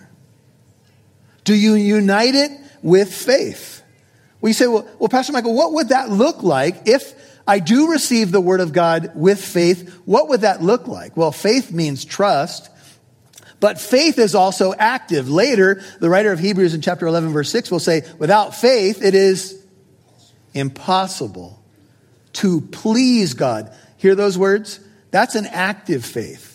Do 1.44 1.54
you 1.54 1.74
unite 1.74 2.36
it 2.36 2.52
with 2.82 3.14
faith? 3.14 3.84
We 4.40 4.54
say, 4.54 4.66
well, 4.66 4.88
well, 4.98 5.10
Pastor 5.10 5.34
Michael, 5.34 5.54
what 5.54 5.74
would 5.74 5.90
that 5.90 6.10
look 6.10 6.42
like 6.42 6.88
if 6.88 7.14
I 7.46 7.60
do 7.60 7.92
receive 7.92 8.32
the 8.32 8.40
word 8.40 8.62
of 8.62 8.72
God 8.72 9.12
with 9.16 9.44
faith? 9.44 9.94
What 10.06 10.30
would 10.30 10.42
that 10.42 10.64
look 10.64 10.88
like? 10.88 11.18
Well, 11.18 11.34
faith 11.34 11.74
means 11.74 12.06
trust. 12.06 12.70
But 13.60 13.78
faith 13.82 14.20
is 14.20 14.36
also 14.36 14.74
active. 14.74 15.30
Later, 15.30 15.82
the 16.00 16.10
writer 16.10 16.32
of 16.32 16.40
Hebrews 16.40 16.74
in 16.74 16.80
chapter 16.80 17.06
11, 17.06 17.34
verse 17.34 17.52
6 17.52 17.72
will 17.72 17.80
say, 17.80 18.04
without 18.20 18.56
faith, 18.56 19.04
it 19.04 19.16
is 19.16 19.62
impossible 20.54 21.62
to 22.36 22.62
please 22.62 23.34
God. 23.34 23.76
Hear 23.98 24.16
those 24.16 24.38
words? 24.38 24.80
That's 25.12 25.36
an 25.36 25.46
active 25.46 26.06
faith. 26.06 26.49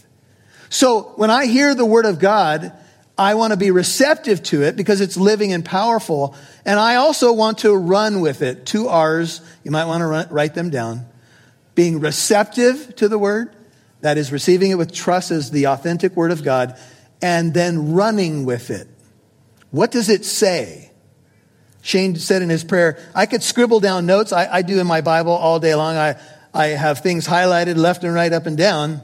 So 0.75 1.13
when 1.15 1.31
I 1.31 1.47
hear 1.47 1.73
the 1.73 1.85
word 1.85 2.05
of 2.05 2.19
God, 2.19 2.73
I 3.17 3.37
want 3.37 3.53
to 3.53 3.57
be 3.57 3.71
receptive 3.71 4.43
to 4.45 4.65
it 4.65 4.75
because 4.75 5.01
it's 5.01 5.17
living 5.17 5.53
and 5.53 5.65
powerful. 5.65 6.35
And 6.65 6.81
I 6.81 6.97
also 6.97 7.33
want 7.33 7.59
to 7.59 7.73
run 7.73 8.21
with 8.21 8.43
it. 8.43 8.67
Two 8.67 8.89
R's. 8.89 9.41
You 9.63 9.71
might 9.71 9.85
want 9.85 10.01
to 10.01 10.07
run, 10.07 10.27
write 10.31 10.55
them 10.55 10.71
down. 10.71 11.07
Being 11.77 12.01
receptive 12.01 12.97
to 12.97 13.09
the 13.09 13.17
word, 13.21 13.55
that 14.01 14.19
is 14.19 14.33
receiving 14.33 14.73
it 14.73 14.75
with 14.75 14.93
trust 14.93 15.31
as 15.31 15.53
the 15.53 15.69
authentic 15.69 16.17
word 16.17 16.33
of 16.33 16.43
God, 16.43 16.77
and 17.23 17.55
then 17.55 17.93
running 17.93 18.45
with 18.45 18.71
it. 18.71 18.89
What 19.71 19.93
does 19.93 20.09
it 20.09 20.25
say? 20.25 20.91
Shane 21.83 22.17
said 22.17 22.43
in 22.43 22.49
his 22.49 22.65
prayer, 22.65 22.99
I 23.15 23.27
could 23.27 23.45
scribble 23.45 23.79
down 23.79 24.07
notes. 24.07 24.33
I, 24.33 24.53
I 24.53 24.63
do 24.63 24.81
in 24.81 24.89
my 24.89 25.03
Bible 25.03 25.33
all 25.33 25.61
day 25.61 25.77
long. 25.77 25.97
I, 25.97 26.17
I 26.53 26.67
have 26.67 26.99
things 26.99 27.29
highlighted 27.29 27.77
left 27.77 28.03
and 28.03 28.13
right, 28.13 28.33
up 28.33 28.47
and 28.47 28.57
down. 28.57 29.03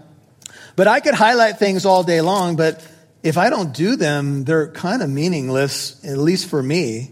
But 0.81 0.89
I 0.89 1.01
could 1.01 1.13
highlight 1.13 1.59
things 1.59 1.85
all 1.85 2.05
day 2.05 2.23
long, 2.23 2.57
but 2.57 2.83
if 3.23 3.37
I 3.37 3.51
don't 3.51 3.75
do 3.75 3.97
them, 3.97 4.45
they're 4.45 4.69
kind 4.69 5.03
of 5.03 5.11
meaningless, 5.11 6.03
at 6.03 6.17
least 6.17 6.49
for 6.49 6.63
me, 6.63 7.11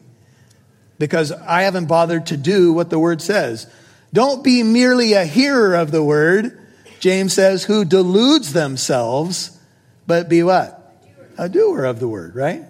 because 0.99 1.33
I 1.33 1.65
haven't 1.65 1.85
bothered 1.85 2.29
to 2.29 2.39
do 2.39 2.73
what 2.73 2.89
the 2.89 2.99
word 2.99 3.21
says. 3.21 3.71
Don't 4.11 4.43
be 4.43 4.63
merely 4.63 5.13
a 5.13 5.27
hearer 5.27 5.75
of 5.75 5.91
the 5.91 6.03
word, 6.03 6.59
James 6.99 7.35
says, 7.35 7.63
who 7.63 7.85
deludes 7.85 8.55
themselves, 8.55 9.61
but 10.07 10.31
be 10.31 10.43
what? 10.43 10.97
A 11.37 11.51
doer 11.51 11.85
of 11.85 12.01
the 12.01 12.09
word, 12.09 12.35
right? 12.35 12.65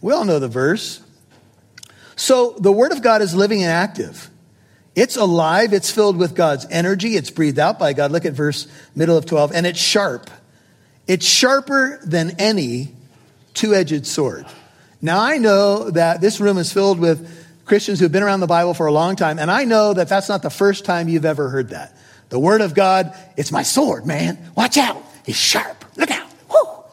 We 0.00 0.12
all 0.12 0.24
know 0.24 0.38
the 0.38 0.46
verse. 0.46 1.02
So 2.14 2.54
the 2.60 2.70
word 2.70 2.92
of 2.92 3.02
God 3.02 3.22
is 3.22 3.34
living 3.34 3.64
and 3.64 3.72
active. 3.72 4.30
It's 4.94 5.16
alive. 5.16 5.72
It's 5.72 5.90
filled 5.90 6.18
with 6.18 6.34
God's 6.34 6.66
energy. 6.70 7.16
It's 7.16 7.30
breathed 7.30 7.58
out 7.58 7.78
by 7.78 7.92
God. 7.92 8.12
Look 8.12 8.24
at 8.24 8.34
verse 8.34 8.68
middle 8.94 9.16
of 9.16 9.26
12. 9.26 9.52
And 9.52 9.66
it's 9.66 9.80
sharp. 9.80 10.30
It's 11.06 11.26
sharper 11.26 12.00
than 12.04 12.38
any 12.38 12.94
two 13.54 13.74
edged 13.74 14.06
sword. 14.06 14.46
Now, 15.00 15.20
I 15.20 15.38
know 15.38 15.90
that 15.90 16.20
this 16.20 16.40
room 16.40 16.58
is 16.58 16.72
filled 16.72 17.00
with 17.00 17.28
Christians 17.64 17.98
who've 17.98 18.12
been 18.12 18.22
around 18.22 18.40
the 18.40 18.46
Bible 18.46 18.74
for 18.74 18.86
a 18.86 18.92
long 18.92 19.16
time, 19.16 19.38
and 19.38 19.50
I 19.50 19.64
know 19.64 19.94
that 19.94 20.08
that's 20.08 20.28
not 20.28 20.42
the 20.42 20.50
first 20.50 20.84
time 20.84 21.08
you've 21.08 21.24
ever 21.24 21.48
heard 21.48 21.70
that. 21.70 21.96
The 22.28 22.38
word 22.38 22.60
of 22.60 22.74
God, 22.74 23.16
it's 23.36 23.52
my 23.52 23.62
sword, 23.62 24.06
man. 24.06 24.38
Watch 24.56 24.78
out. 24.78 25.02
It's 25.26 25.36
sharp. 25.36 25.84
Look 25.96 26.10
out. 26.10 26.28
Woo. 26.48 26.84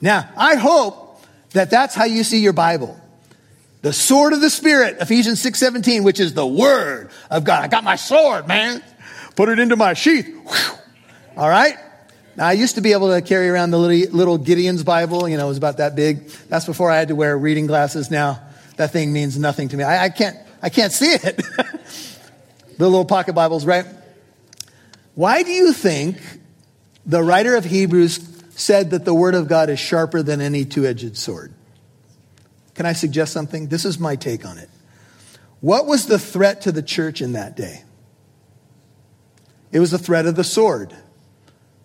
Now, 0.00 0.28
I 0.36 0.56
hope 0.56 1.22
that 1.52 1.70
that's 1.70 1.94
how 1.94 2.04
you 2.04 2.24
see 2.24 2.40
your 2.40 2.52
Bible. 2.52 3.00
The 3.80 3.92
sword 3.92 4.32
of 4.32 4.40
the 4.40 4.50
Spirit, 4.50 4.96
Ephesians 5.00 5.40
6 5.40 5.58
17, 5.58 6.02
which 6.02 6.18
is 6.18 6.34
the 6.34 6.46
word 6.46 7.10
of 7.30 7.44
God. 7.44 7.62
I 7.62 7.68
got 7.68 7.84
my 7.84 7.96
sword, 7.96 8.48
man. 8.48 8.82
Put 9.36 9.48
it 9.48 9.58
into 9.60 9.76
my 9.76 9.94
sheath. 9.94 10.26
Whew. 10.26 10.78
All 11.36 11.48
right? 11.48 11.76
Now, 12.36 12.46
I 12.46 12.52
used 12.52 12.74
to 12.74 12.80
be 12.80 12.92
able 12.92 13.12
to 13.14 13.22
carry 13.22 13.48
around 13.48 13.70
the 13.70 13.78
little, 13.78 14.38
Gideon's 14.38 14.82
Bible. 14.82 15.28
You 15.28 15.36
know, 15.36 15.46
it 15.46 15.48
was 15.48 15.58
about 15.58 15.76
that 15.76 15.94
big. 15.94 16.26
That's 16.48 16.66
before 16.66 16.90
I 16.90 16.96
had 16.96 17.08
to 17.08 17.14
wear 17.14 17.36
reading 17.38 17.66
glasses. 17.66 18.10
Now, 18.10 18.40
that 18.76 18.92
thing 18.92 19.12
means 19.12 19.38
nothing 19.38 19.68
to 19.68 19.76
me. 19.76 19.84
I, 19.84 20.04
I 20.04 20.08
can't, 20.08 20.36
I 20.62 20.68
can't 20.68 20.92
see 20.92 21.12
it. 21.12 21.36
the 22.78 22.88
little 22.88 23.04
pocket 23.04 23.34
Bibles, 23.34 23.64
right? 23.64 23.86
Why 25.14 25.42
do 25.42 25.50
you 25.50 25.72
think 25.72 26.18
the 27.06 27.22
writer 27.22 27.56
of 27.56 27.64
Hebrews 27.64 28.20
said 28.50 28.90
that 28.90 29.04
the 29.04 29.14
Word 29.14 29.34
of 29.34 29.48
God 29.48 29.68
is 29.68 29.80
sharper 29.80 30.22
than 30.22 30.40
any 30.40 30.64
two 30.64 30.86
edged 30.86 31.16
sword? 31.16 31.52
Can 32.78 32.86
I 32.86 32.92
suggest 32.92 33.32
something? 33.32 33.66
This 33.66 33.84
is 33.84 33.98
my 33.98 34.14
take 34.14 34.46
on 34.46 34.56
it. 34.56 34.70
What 35.60 35.86
was 35.86 36.06
the 36.06 36.16
threat 36.16 36.60
to 36.60 36.70
the 36.70 36.80
church 36.80 37.20
in 37.20 37.32
that 37.32 37.56
day? 37.56 37.82
It 39.72 39.80
was 39.80 39.90
the 39.90 39.98
threat 39.98 40.26
of 40.26 40.36
the 40.36 40.44
sword. 40.44 40.94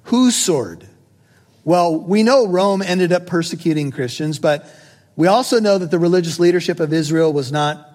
Whose 0.04 0.36
sword? 0.36 0.88
Well, 1.64 2.00
we 2.00 2.22
know 2.22 2.46
Rome 2.46 2.84
ended 2.84 3.12
up 3.12 3.26
persecuting 3.26 3.90
Christians, 3.90 4.38
but 4.38 4.70
we 5.16 5.26
also 5.26 5.60
know 5.60 5.80
that 5.80 5.90
the 5.90 5.98
religious 5.98 6.40
leadership 6.40 6.80
of 6.80 6.94
Israel 6.94 7.34
was 7.34 7.52
not 7.52 7.90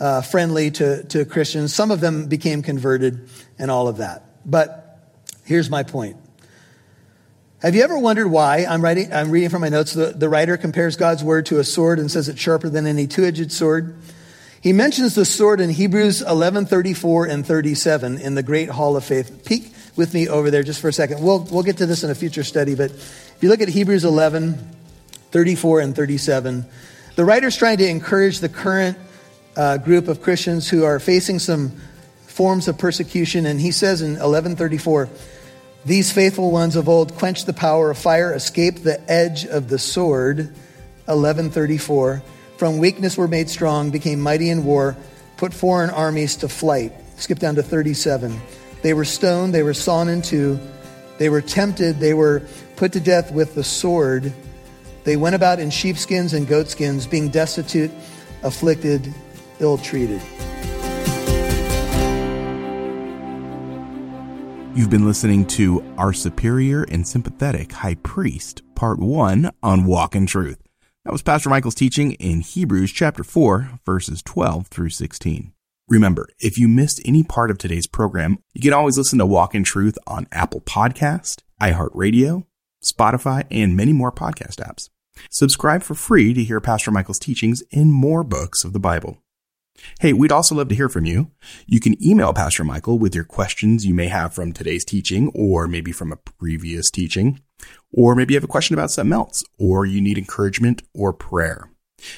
uh, 0.00 0.20
friendly 0.22 0.72
to, 0.72 1.04
to 1.04 1.24
Christians. 1.26 1.72
Some 1.72 1.92
of 1.92 2.00
them 2.00 2.26
became 2.26 2.60
converted 2.60 3.28
and 3.56 3.70
all 3.70 3.86
of 3.86 3.98
that. 3.98 4.24
But 4.44 4.98
here's 5.44 5.70
my 5.70 5.84
point. 5.84 6.16
Have 7.62 7.74
you 7.74 7.82
ever 7.82 7.98
wondered 7.98 8.28
why? 8.28 8.66
I'm, 8.68 8.82
writing, 8.82 9.10
I'm 9.14 9.30
reading 9.30 9.48
from 9.48 9.62
my 9.62 9.70
notes. 9.70 9.94
The, 9.94 10.08
the 10.08 10.28
writer 10.28 10.58
compares 10.58 10.96
God's 10.96 11.24
word 11.24 11.46
to 11.46 11.58
a 11.58 11.64
sword 11.64 11.98
and 11.98 12.10
says 12.10 12.28
it's 12.28 12.38
sharper 12.38 12.68
than 12.68 12.86
any 12.86 13.06
two 13.06 13.24
edged 13.24 13.50
sword. 13.50 13.96
He 14.60 14.74
mentions 14.74 15.14
the 15.14 15.24
sword 15.24 15.60
in 15.60 15.70
Hebrews 15.70 16.20
11 16.20 16.66
34 16.66 17.26
and 17.26 17.46
37 17.46 18.18
in 18.20 18.34
the 18.34 18.42
Great 18.42 18.68
Hall 18.68 18.94
of 18.94 19.04
Faith. 19.04 19.46
Peek 19.46 19.72
with 19.96 20.12
me 20.12 20.28
over 20.28 20.50
there 20.50 20.62
just 20.62 20.82
for 20.82 20.88
a 20.88 20.92
second. 20.92 21.22
We'll, 21.22 21.44
we'll 21.50 21.62
get 21.62 21.78
to 21.78 21.86
this 21.86 22.04
in 22.04 22.10
a 22.10 22.14
future 22.14 22.44
study, 22.44 22.74
but 22.74 22.90
if 22.90 23.38
you 23.40 23.48
look 23.48 23.62
at 23.62 23.68
Hebrews 23.68 24.04
11 24.04 24.58
34 25.30 25.80
and 25.80 25.96
37, 25.96 26.66
the 27.14 27.24
writer's 27.24 27.56
trying 27.56 27.78
to 27.78 27.88
encourage 27.88 28.40
the 28.40 28.50
current 28.50 28.98
uh, 29.56 29.78
group 29.78 30.08
of 30.08 30.20
Christians 30.20 30.68
who 30.68 30.84
are 30.84 31.00
facing 31.00 31.38
some 31.38 31.72
forms 32.26 32.68
of 32.68 32.76
persecution. 32.76 33.46
And 33.46 33.58
he 33.58 33.70
says 33.70 34.02
in 34.02 34.10
1134, 34.10 35.08
these 35.86 36.10
faithful 36.10 36.50
ones 36.50 36.74
of 36.74 36.88
old 36.88 37.14
quenched 37.14 37.46
the 37.46 37.52
power 37.52 37.92
of 37.92 37.98
fire, 37.98 38.34
escaped 38.34 38.82
the 38.82 39.00
edge 39.08 39.46
of 39.46 39.68
the 39.68 39.78
sword. 39.78 40.38
1134, 41.06 42.22
from 42.56 42.78
weakness 42.78 43.16
were 43.16 43.28
made 43.28 43.48
strong, 43.48 43.90
became 43.90 44.20
mighty 44.20 44.50
in 44.50 44.64
war, 44.64 44.96
put 45.36 45.54
foreign 45.54 45.90
armies 45.90 46.34
to 46.38 46.48
flight. 46.48 46.92
Skip 47.18 47.38
down 47.38 47.54
to 47.54 47.62
37. 47.62 48.36
They 48.82 48.94
were 48.94 49.04
stoned, 49.04 49.54
they 49.54 49.62
were 49.62 49.74
sawn 49.74 50.08
in 50.08 50.22
two, 50.22 50.58
they 51.18 51.28
were 51.28 51.40
tempted, 51.40 52.00
they 52.00 52.14
were 52.14 52.42
put 52.74 52.92
to 52.94 53.00
death 53.00 53.30
with 53.30 53.54
the 53.54 53.62
sword. 53.62 54.32
They 55.04 55.16
went 55.16 55.36
about 55.36 55.60
in 55.60 55.70
sheepskins 55.70 56.32
and 56.32 56.48
goatskins, 56.48 57.06
being 57.06 57.28
destitute, 57.28 57.92
afflicted, 58.42 59.14
ill 59.60 59.78
treated. 59.78 60.20
You've 64.76 64.90
been 64.90 65.06
listening 65.06 65.46
to 65.46 65.82
Our 65.96 66.12
Superior 66.12 66.82
and 66.82 67.08
Sympathetic 67.08 67.72
High 67.72 67.94
Priest, 67.94 68.60
Part 68.74 68.98
1 68.98 69.50
on 69.62 69.86
Walk 69.86 70.14
in 70.14 70.26
Truth. 70.26 70.58
That 71.02 71.12
was 71.12 71.22
Pastor 71.22 71.48
Michael's 71.48 71.74
teaching 71.74 72.12
in 72.12 72.42
Hebrews 72.42 72.92
chapter 72.92 73.24
4, 73.24 73.80
verses 73.86 74.20
12 74.22 74.66
through 74.66 74.90
16. 74.90 75.54
Remember, 75.88 76.28
if 76.40 76.58
you 76.58 76.68
missed 76.68 77.00
any 77.06 77.22
part 77.22 77.50
of 77.50 77.56
today's 77.56 77.86
program, 77.86 78.36
you 78.52 78.60
can 78.60 78.74
always 78.74 78.98
listen 78.98 79.18
to 79.18 79.24
Walk 79.24 79.54
in 79.54 79.64
Truth 79.64 79.96
on 80.06 80.26
Apple 80.30 80.60
Podcast, 80.60 81.40
iHeartRadio, 81.58 82.44
Spotify, 82.84 83.44
and 83.50 83.78
many 83.78 83.94
more 83.94 84.12
podcast 84.12 84.56
apps. 84.56 84.90
Subscribe 85.30 85.84
for 85.84 85.94
free 85.94 86.34
to 86.34 86.44
hear 86.44 86.60
Pastor 86.60 86.90
Michael's 86.90 87.18
teachings 87.18 87.62
in 87.70 87.90
more 87.90 88.22
books 88.22 88.62
of 88.62 88.74
the 88.74 88.78
Bible. 88.78 89.22
Hey, 90.00 90.12
we'd 90.12 90.32
also 90.32 90.54
love 90.54 90.68
to 90.68 90.74
hear 90.74 90.88
from 90.88 91.04
you. 91.04 91.30
You 91.66 91.80
can 91.80 92.02
email 92.04 92.32
Pastor 92.32 92.64
Michael 92.64 92.98
with 92.98 93.14
your 93.14 93.24
questions 93.24 93.86
you 93.86 93.94
may 93.94 94.08
have 94.08 94.34
from 94.34 94.52
today's 94.52 94.84
teaching 94.84 95.30
or 95.34 95.66
maybe 95.66 95.92
from 95.92 96.12
a 96.12 96.16
previous 96.16 96.90
teaching, 96.90 97.40
or 97.92 98.14
maybe 98.14 98.34
you 98.34 98.36
have 98.36 98.44
a 98.44 98.48
question 98.48 98.74
about 98.74 98.90
something 98.90 99.12
else, 99.12 99.44
or 99.58 99.86
you 99.86 100.00
need 100.00 100.18
encouragement 100.18 100.82
or 100.94 101.12
prayer. 101.12 101.70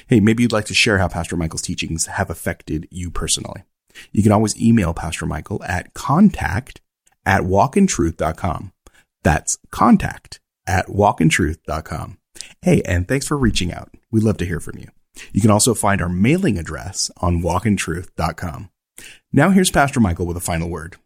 Hey, 0.07 0.19
maybe 0.19 0.43
you'd 0.43 0.51
like 0.51 0.65
to 0.65 0.73
share 0.73 0.97
how 0.97 1.07
Pastor 1.07 1.37
Michael's 1.37 1.61
teachings 1.61 2.07
have 2.07 2.29
affected 2.29 2.87
you 2.91 3.09
personally. 3.09 3.63
You 4.11 4.23
can 4.23 4.31
always 4.31 4.59
email 4.61 4.93
Pastor 4.93 5.25
Michael 5.25 5.63
at 5.63 5.93
contact 5.93 6.81
at 7.25 7.41
walkintruth.com. 7.41 8.73
That's 9.23 9.57
contact 9.71 10.39
at 10.67 10.87
walkintruth.com. 10.87 12.17
Hey, 12.61 12.81
and 12.83 13.07
thanks 13.07 13.27
for 13.27 13.37
reaching 13.37 13.73
out. 13.73 13.93
We'd 14.11 14.23
love 14.23 14.37
to 14.37 14.45
hear 14.45 14.59
from 14.59 14.77
you. 14.77 14.87
You 15.31 15.41
can 15.41 15.51
also 15.51 15.73
find 15.73 16.01
our 16.01 16.09
mailing 16.09 16.57
address 16.57 17.11
on 17.17 17.41
walkintruth.com. 17.41 18.69
Now 19.31 19.49
here's 19.51 19.71
Pastor 19.71 19.99
Michael 19.99 20.25
with 20.25 20.37
a 20.37 20.41
final 20.41 20.69
word. 20.69 20.97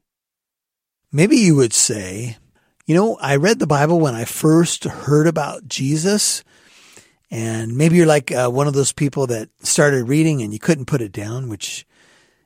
Maybe 1.11 1.37
you 1.37 1.55
would 1.55 1.73
say, 1.73 2.37
you 2.85 2.95
know, 2.95 3.17
I 3.21 3.35
read 3.35 3.59
the 3.59 3.67
Bible 3.67 3.99
when 3.99 4.15
I 4.15 4.25
first 4.25 4.85
heard 4.85 5.27
about 5.27 5.67
Jesus. 5.67 6.43
And 7.29 7.77
maybe 7.77 7.97
you're 7.97 8.05
like 8.05 8.31
uh, 8.31 8.49
one 8.49 8.67
of 8.67 8.73
those 8.73 8.91
people 8.91 9.27
that 9.27 9.49
started 9.61 10.07
reading 10.07 10.41
and 10.41 10.53
you 10.53 10.59
couldn't 10.59 10.85
put 10.85 11.01
it 11.01 11.11
down, 11.11 11.49
which 11.49 11.85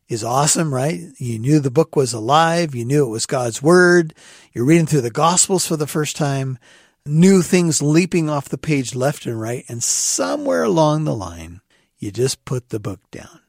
is 0.08 0.24
awesome, 0.24 0.74
right? 0.74 1.02
You 1.18 1.40
knew 1.40 1.60
the 1.60 1.72
book 1.72 1.96
was 1.96 2.14
alive. 2.14 2.74
You 2.74 2.86
knew 2.86 3.06
it 3.06 3.10
was 3.10 3.26
God's 3.26 3.62
word. 3.62 4.14
You're 4.54 4.66
reading 4.66 4.86
through 4.86 5.02
the 5.02 5.10
gospels 5.12 5.68
for 5.68 5.76
the 5.76 5.88
first 5.88 6.16
time 6.16 6.58
new 7.08 7.42
things 7.42 7.82
leaping 7.82 8.30
off 8.30 8.50
the 8.50 8.58
page 8.58 8.96
left 8.96 9.26
and 9.26 9.40
right, 9.40 9.66
and 9.68 9.84
somewhere 9.84 10.64
along 10.64 11.04
the 11.04 11.16
line, 11.16 11.62
you 11.98 12.12
just 12.12 12.46
put 12.46 12.70
the 12.70 12.80
book 12.80 13.00
down. 13.12 13.42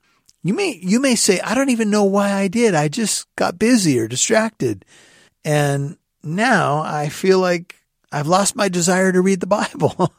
You 0.43 0.55
may, 0.55 0.79
you 0.83 1.01
may 1.01 1.15
say, 1.15 1.41
I 1.41 1.55
don't 1.55 1.71
even 1.71 1.91
know 1.91 2.05
why 2.05 2.33
I 2.33 2.49
did. 2.49 2.75
I 2.75 2.89
just 2.89 3.27
got 3.37 3.59
busy 3.59 3.99
or 3.99 4.09
distracted. 4.09 4.85
And 5.45 5.99
now 6.23 6.79
I 6.79 7.09
feel 7.09 7.41
like 7.41 7.77
I've 8.13 8.27
lost 8.27 8.57
my 8.57 8.69
desire 8.69 9.13
to 9.13 9.21
read 9.21 9.41
the 9.41 9.47
Bible. 9.61 10.13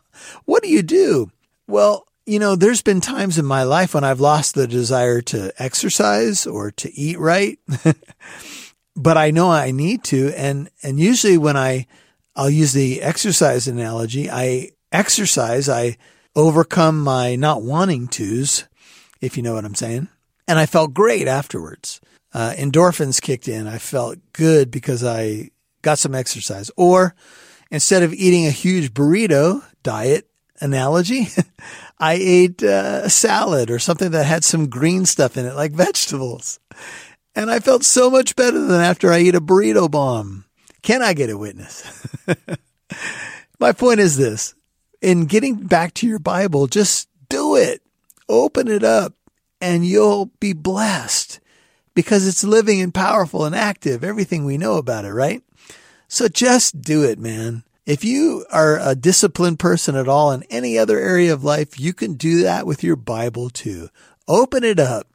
what 0.45 0.61
do 0.61 0.69
you 0.69 0.83
do? 0.83 1.31
Well, 1.67 2.05
you 2.25 2.37
know, 2.37 2.55
there's 2.55 2.83
been 2.83 3.01
times 3.01 3.39
in 3.39 3.45
my 3.45 3.63
life 3.63 3.95
when 3.95 4.03
I've 4.03 4.19
lost 4.19 4.53
the 4.53 4.67
desire 4.67 5.21
to 5.21 5.51
exercise 5.57 6.45
or 6.45 6.69
to 6.71 6.93
eat 6.93 7.17
right, 7.17 7.57
but 8.95 9.17
I 9.17 9.31
know 9.31 9.49
I 9.49 9.71
need 9.71 10.03
to. 10.05 10.31
And, 10.35 10.69
and 10.83 10.99
usually 10.99 11.39
when 11.39 11.57
I 11.57 11.87
I'll 12.39 12.49
use 12.49 12.71
the 12.71 13.01
exercise 13.01 13.67
analogy. 13.67 14.31
I 14.31 14.69
exercise, 14.93 15.67
I 15.67 15.97
overcome 16.37 17.03
my 17.03 17.35
not 17.35 17.63
wanting 17.63 18.07
tos, 18.07 18.63
if 19.19 19.35
you 19.35 19.43
know 19.43 19.55
what 19.55 19.65
I'm 19.65 19.75
saying. 19.75 20.07
And 20.47 20.57
I 20.57 20.65
felt 20.65 20.93
great 20.93 21.27
afterwards. 21.27 21.99
Uh, 22.33 22.53
endorphins 22.57 23.21
kicked 23.21 23.49
in. 23.49 23.67
I 23.67 23.77
felt 23.77 24.19
good 24.31 24.71
because 24.71 25.03
I 25.03 25.49
got 25.81 25.99
some 25.99 26.15
exercise. 26.15 26.71
Or 26.77 27.13
instead 27.71 28.03
of 28.03 28.13
eating 28.13 28.45
a 28.45 28.51
huge 28.51 28.93
burrito 28.93 29.61
diet 29.83 30.29
analogy, 30.61 31.27
I 31.99 32.13
ate 32.13 32.63
uh, 32.63 33.01
a 33.03 33.09
salad 33.09 33.69
or 33.69 33.79
something 33.79 34.11
that 34.11 34.25
had 34.25 34.45
some 34.45 34.69
green 34.69 35.05
stuff 35.05 35.35
in 35.35 35.45
it, 35.45 35.55
like 35.55 35.73
vegetables. 35.73 36.61
And 37.35 37.51
I 37.51 37.59
felt 37.59 37.83
so 37.83 38.09
much 38.09 38.37
better 38.37 38.61
than 38.61 38.79
after 38.79 39.11
I 39.11 39.17
ate 39.17 39.35
a 39.35 39.41
burrito 39.41 39.91
bomb. 39.91 40.45
Can 40.81 41.01
I 41.01 41.13
get 41.13 41.29
a 41.29 41.37
witness? 41.37 42.07
My 43.59 43.71
point 43.71 43.99
is 43.99 44.17
this 44.17 44.55
in 45.01 45.25
getting 45.25 45.55
back 45.55 45.93
to 45.95 46.07
your 46.07 46.19
Bible, 46.19 46.67
just 46.67 47.09
do 47.29 47.55
it. 47.55 47.81
Open 48.27 48.67
it 48.67 48.83
up 48.83 49.13
and 49.61 49.85
you'll 49.85 50.27
be 50.39 50.53
blessed 50.53 51.39
because 51.93 52.27
it's 52.27 52.43
living 52.43 52.81
and 52.81 52.93
powerful 52.93 53.45
and 53.45 53.55
active. 53.55 54.03
Everything 54.03 54.45
we 54.45 54.57
know 54.57 54.75
about 54.75 55.05
it, 55.05 55.11
right? 55.11 55.43
So 56.07 56.27
just 56.27 56.81
do 56.81 57.03
it, 57.03 57.19
man. 57.19 57.63
If 57.85 58.03
you 58.03 58.45
are 58.51 58.79
a 58.79 58.95
disciplined 58.95 59.59
person 59.59 59.95
at 59.95 60.07
all 60.07 60.31
in 60.31 60.43
any 60.43 60.77
other 60.77 60.99
area 60.99 61.33
of 61.33 61.43
life, 61.43 61.79
you 61.79 61.93
can 61.93 62.13
do 62.13 62.43
that 62.43 62.67
with 62.67 62.83
your 62.83 62.95
Bible 62.95 63.49
too. 63.49 63.89
Open 64.27 64.63
it 64.63 64.79
up, 64.79 65.07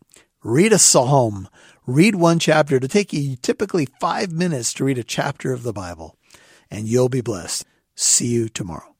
read 0.43 0.73
a 0.73 0.79
psalm, 0.79 1.49
Read 1.87 2.15
one 2.15 2.39
chapter. 2.39 2.81
to 2.81 2.89
take 2.89 3.13
you 3.13 3.37
typically 3.37 3.87
five 4.01 4.33
minutes 4.33 4.73
to 4.75 4.85
read 4.85 4.97
a 4.97 5.05
chapter 5.05 5.53
of 5.53 5.63
the 5.63 5.73
Bible, 5.73 6.17
and 6.71 6.89
you'll 6.89 7.11
be 7.11 7.21
blessed. 7.21 7.67
See 7.95 8.29
you 8.29 8.49
tomorrow. 8.49 8.97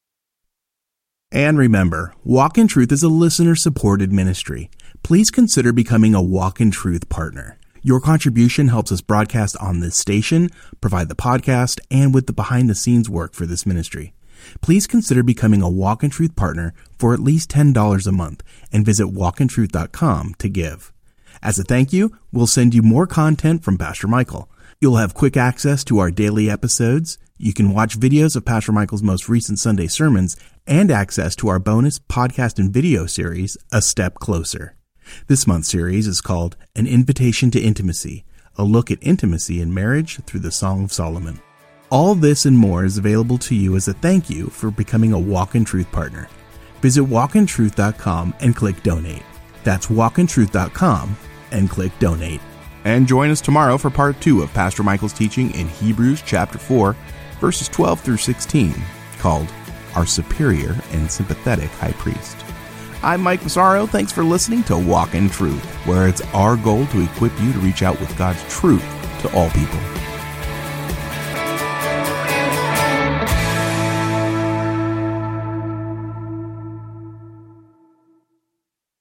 And 1.33 1.57
remember, 1.57 2.15
Walk 2.25 2.59
in 2.59 2.69
Truth 2.69 2.93
is 2.93 3.03
a 3.03 3.09
listener 3.09 3.57
supported 3.57 4.13
ministry. 4.13 4.71
Please 5.03 5.31
consider 5.31 5.73
becoming 5.73 6.15
a 6.15 6.23
Walk 6.23 6.61
in 6.61 6.71
Truth 6.71 7.09
partner. 7.09 7.59
Your 7.81 8.01
contribution 8.01 8.69
helps 8.69 8.93
us 8.93 9.01
broadcast 9.01 9.57
on 9.63 9.81
this 9.81 9.97
station, 9.97 10.51
provide 10.83 11.09
the 11.09 11.15
podcast, 11.15 11.81
and 11.91 12.13
with 12.13 12.27
the 12.27 12.35
behind 12.35 12.69
the 12.69 12.75
scenes 12.75 13.09
work 13.09 13.33
for 13.33 13.47
this 13.47 13.65
ministry. 13.65 14.13
Please 14.61 14.87
consider 14.87 15.23
becoming 15.23 15.63
a 15.63 15.71
Walk 15.71 16.05
in 16.05 16.11
Truth 16.11 16.37
partner 16.37 16.75
for 16.99 17.15
at 17.15 17.21
least 17.21 17.51
$10 17.51 18.07
a 18.07 18.13
month 18.13 18.43
and 18.71 18.85
visit 18.85 19.07
walkintruth.com 19.07 20.35
to 20.35 20.49
give. 20.51 20.94
As 21.45 21.59
a 21.59 21.63
thank 21.63 21.93
you, 21.93 22.17
we'll 22.33 22.47
send 22.47 22.75
you 22.75 22.81
more 22.81 23.07
content 23.07 23.63
from 23.63 23.77
Pastor 23.77 24.09
Michael. 24.09 24.51
You'll 24.81 24.97
have 24.97 25.13
quick 25.13 25.37
access 25.37 25.85
to 25.85 25.99
our 25.99 26.11
daily 26.11 26.49
episodes. 26.49 27.19
You 27.37 27.53
can 27.53 27.75
watch 27.75 28.01
videos 28.01 28.35
of 28.35 28.47
Pastor 28.47 28.73
Michael's 28.73 29.03
most 29.03 29.29
recent 29.29 29.59
Sunday 29.59 29.87
sermons 29.89 30.39
and 30.67 30.91
access 30.91 31.37
to 31.37 31.49
our 31.49 31.59
bonus 31.59 31.99
podcast 31.99 32.59
and 32.59 32.73
video 32.73 33.05
series, 33.05 33.59
A 33.71 33.83
Step 33.83 34.15
Closer. 34.15 34.75
This 35.27 35.47
month's 35.47 35.69
series 35.69 36.07
is 36.07 36.23
called 36.23 36.57
An 36.75 36.87
Invitation 36.87 37.51
to 37.51 37.61
Intimacy, 37.61 38.25
a 38.57 38.65
look 38.65 38.91
at 38.91 38.99
intimacy 39.03 39.61
in 39.61 39.75
marriage 39.75 40.25
through 40.25 40.41
the 40.41 40.51
Song 40.51 40.83
of 40.83 40.95
Solomon. 40.95 41.43
All 41.91 42.15
this 42.15 42.47
and 42.47 42.57
more 42.57 42.87
is 42.87 42.97
available 42.97 43.37
to 43.39 43.55
you 43.55 43.77
as 43.77 43.87
a 43.87 43.93
thank 43.93 44.31
you 44.31 44.47
for 44.47 44.71
becoming 44.71 45.13
a 45.13 45.19
Walk 45.19 45.55
in 45.55 45.67
Truth 45.67 45.93
partner. 45.93 46.27
Visit 46.81 47.03
walkintruth.com 47.03 48.35
and 48.41 48.57
click 48.57 48.83
donate. 48.83 49.23
That's 49.63 49.89
walkintruth.com 49.89 51.17
and 51.55 51.71
click 51.71 51.93
donate. 51.99 52.41
And 52.85 53.09
join 53.09 53.31
us 53.31 53.41
tomorrow 53.41 53.79
for 53.79 53.89
part 53.89 54.21
two 54.21 54.43
of 54.43 54.53
Pastor 54.53 54.83
Michael's 54.83 55.15
teaching 55.15 55.55
in 55.55 55.69
Hebrews 55.69 56.23
chapter 56.27 56.59
4, 56.59 56.95
verses 57.41 57.69
12 57.69 58.01
through 58.01 58.19
16, 58.19 58.75
called 59.19 59.49
Our 59.97 60.05
Superior 60.05 60.77
and 60.93 61.11
Sympathetic 61.11 61.71
High 61.71 61.93
Priest. 61.93 62.37
I'm 63.03 63.23
Mike 63.23 63.43
Massaro. 63.43 63.87
Thanks 63.87 64.13
for 64.13 64.25
listening 64.25 64.63
to 64.65 64.77
Walk 64.77 65.15
in 65.15 65.31
Truth, 65.31 65.65
where 65.87 66.09
it's 66.09 66.23
our 66.35 66.57
goal 66.57 66.87
to 66.87 67.03
equip 67.03 67.39
you 67.41 67.53
to 67.53 67.59
reach 67.61 67.83
out 67.83 67.99
with 68.01 68.17
God's 68.19 68.43
truth 68.51 68.85
to 69.21 69.35
all 69.35 69.49
people. 69.51 70.04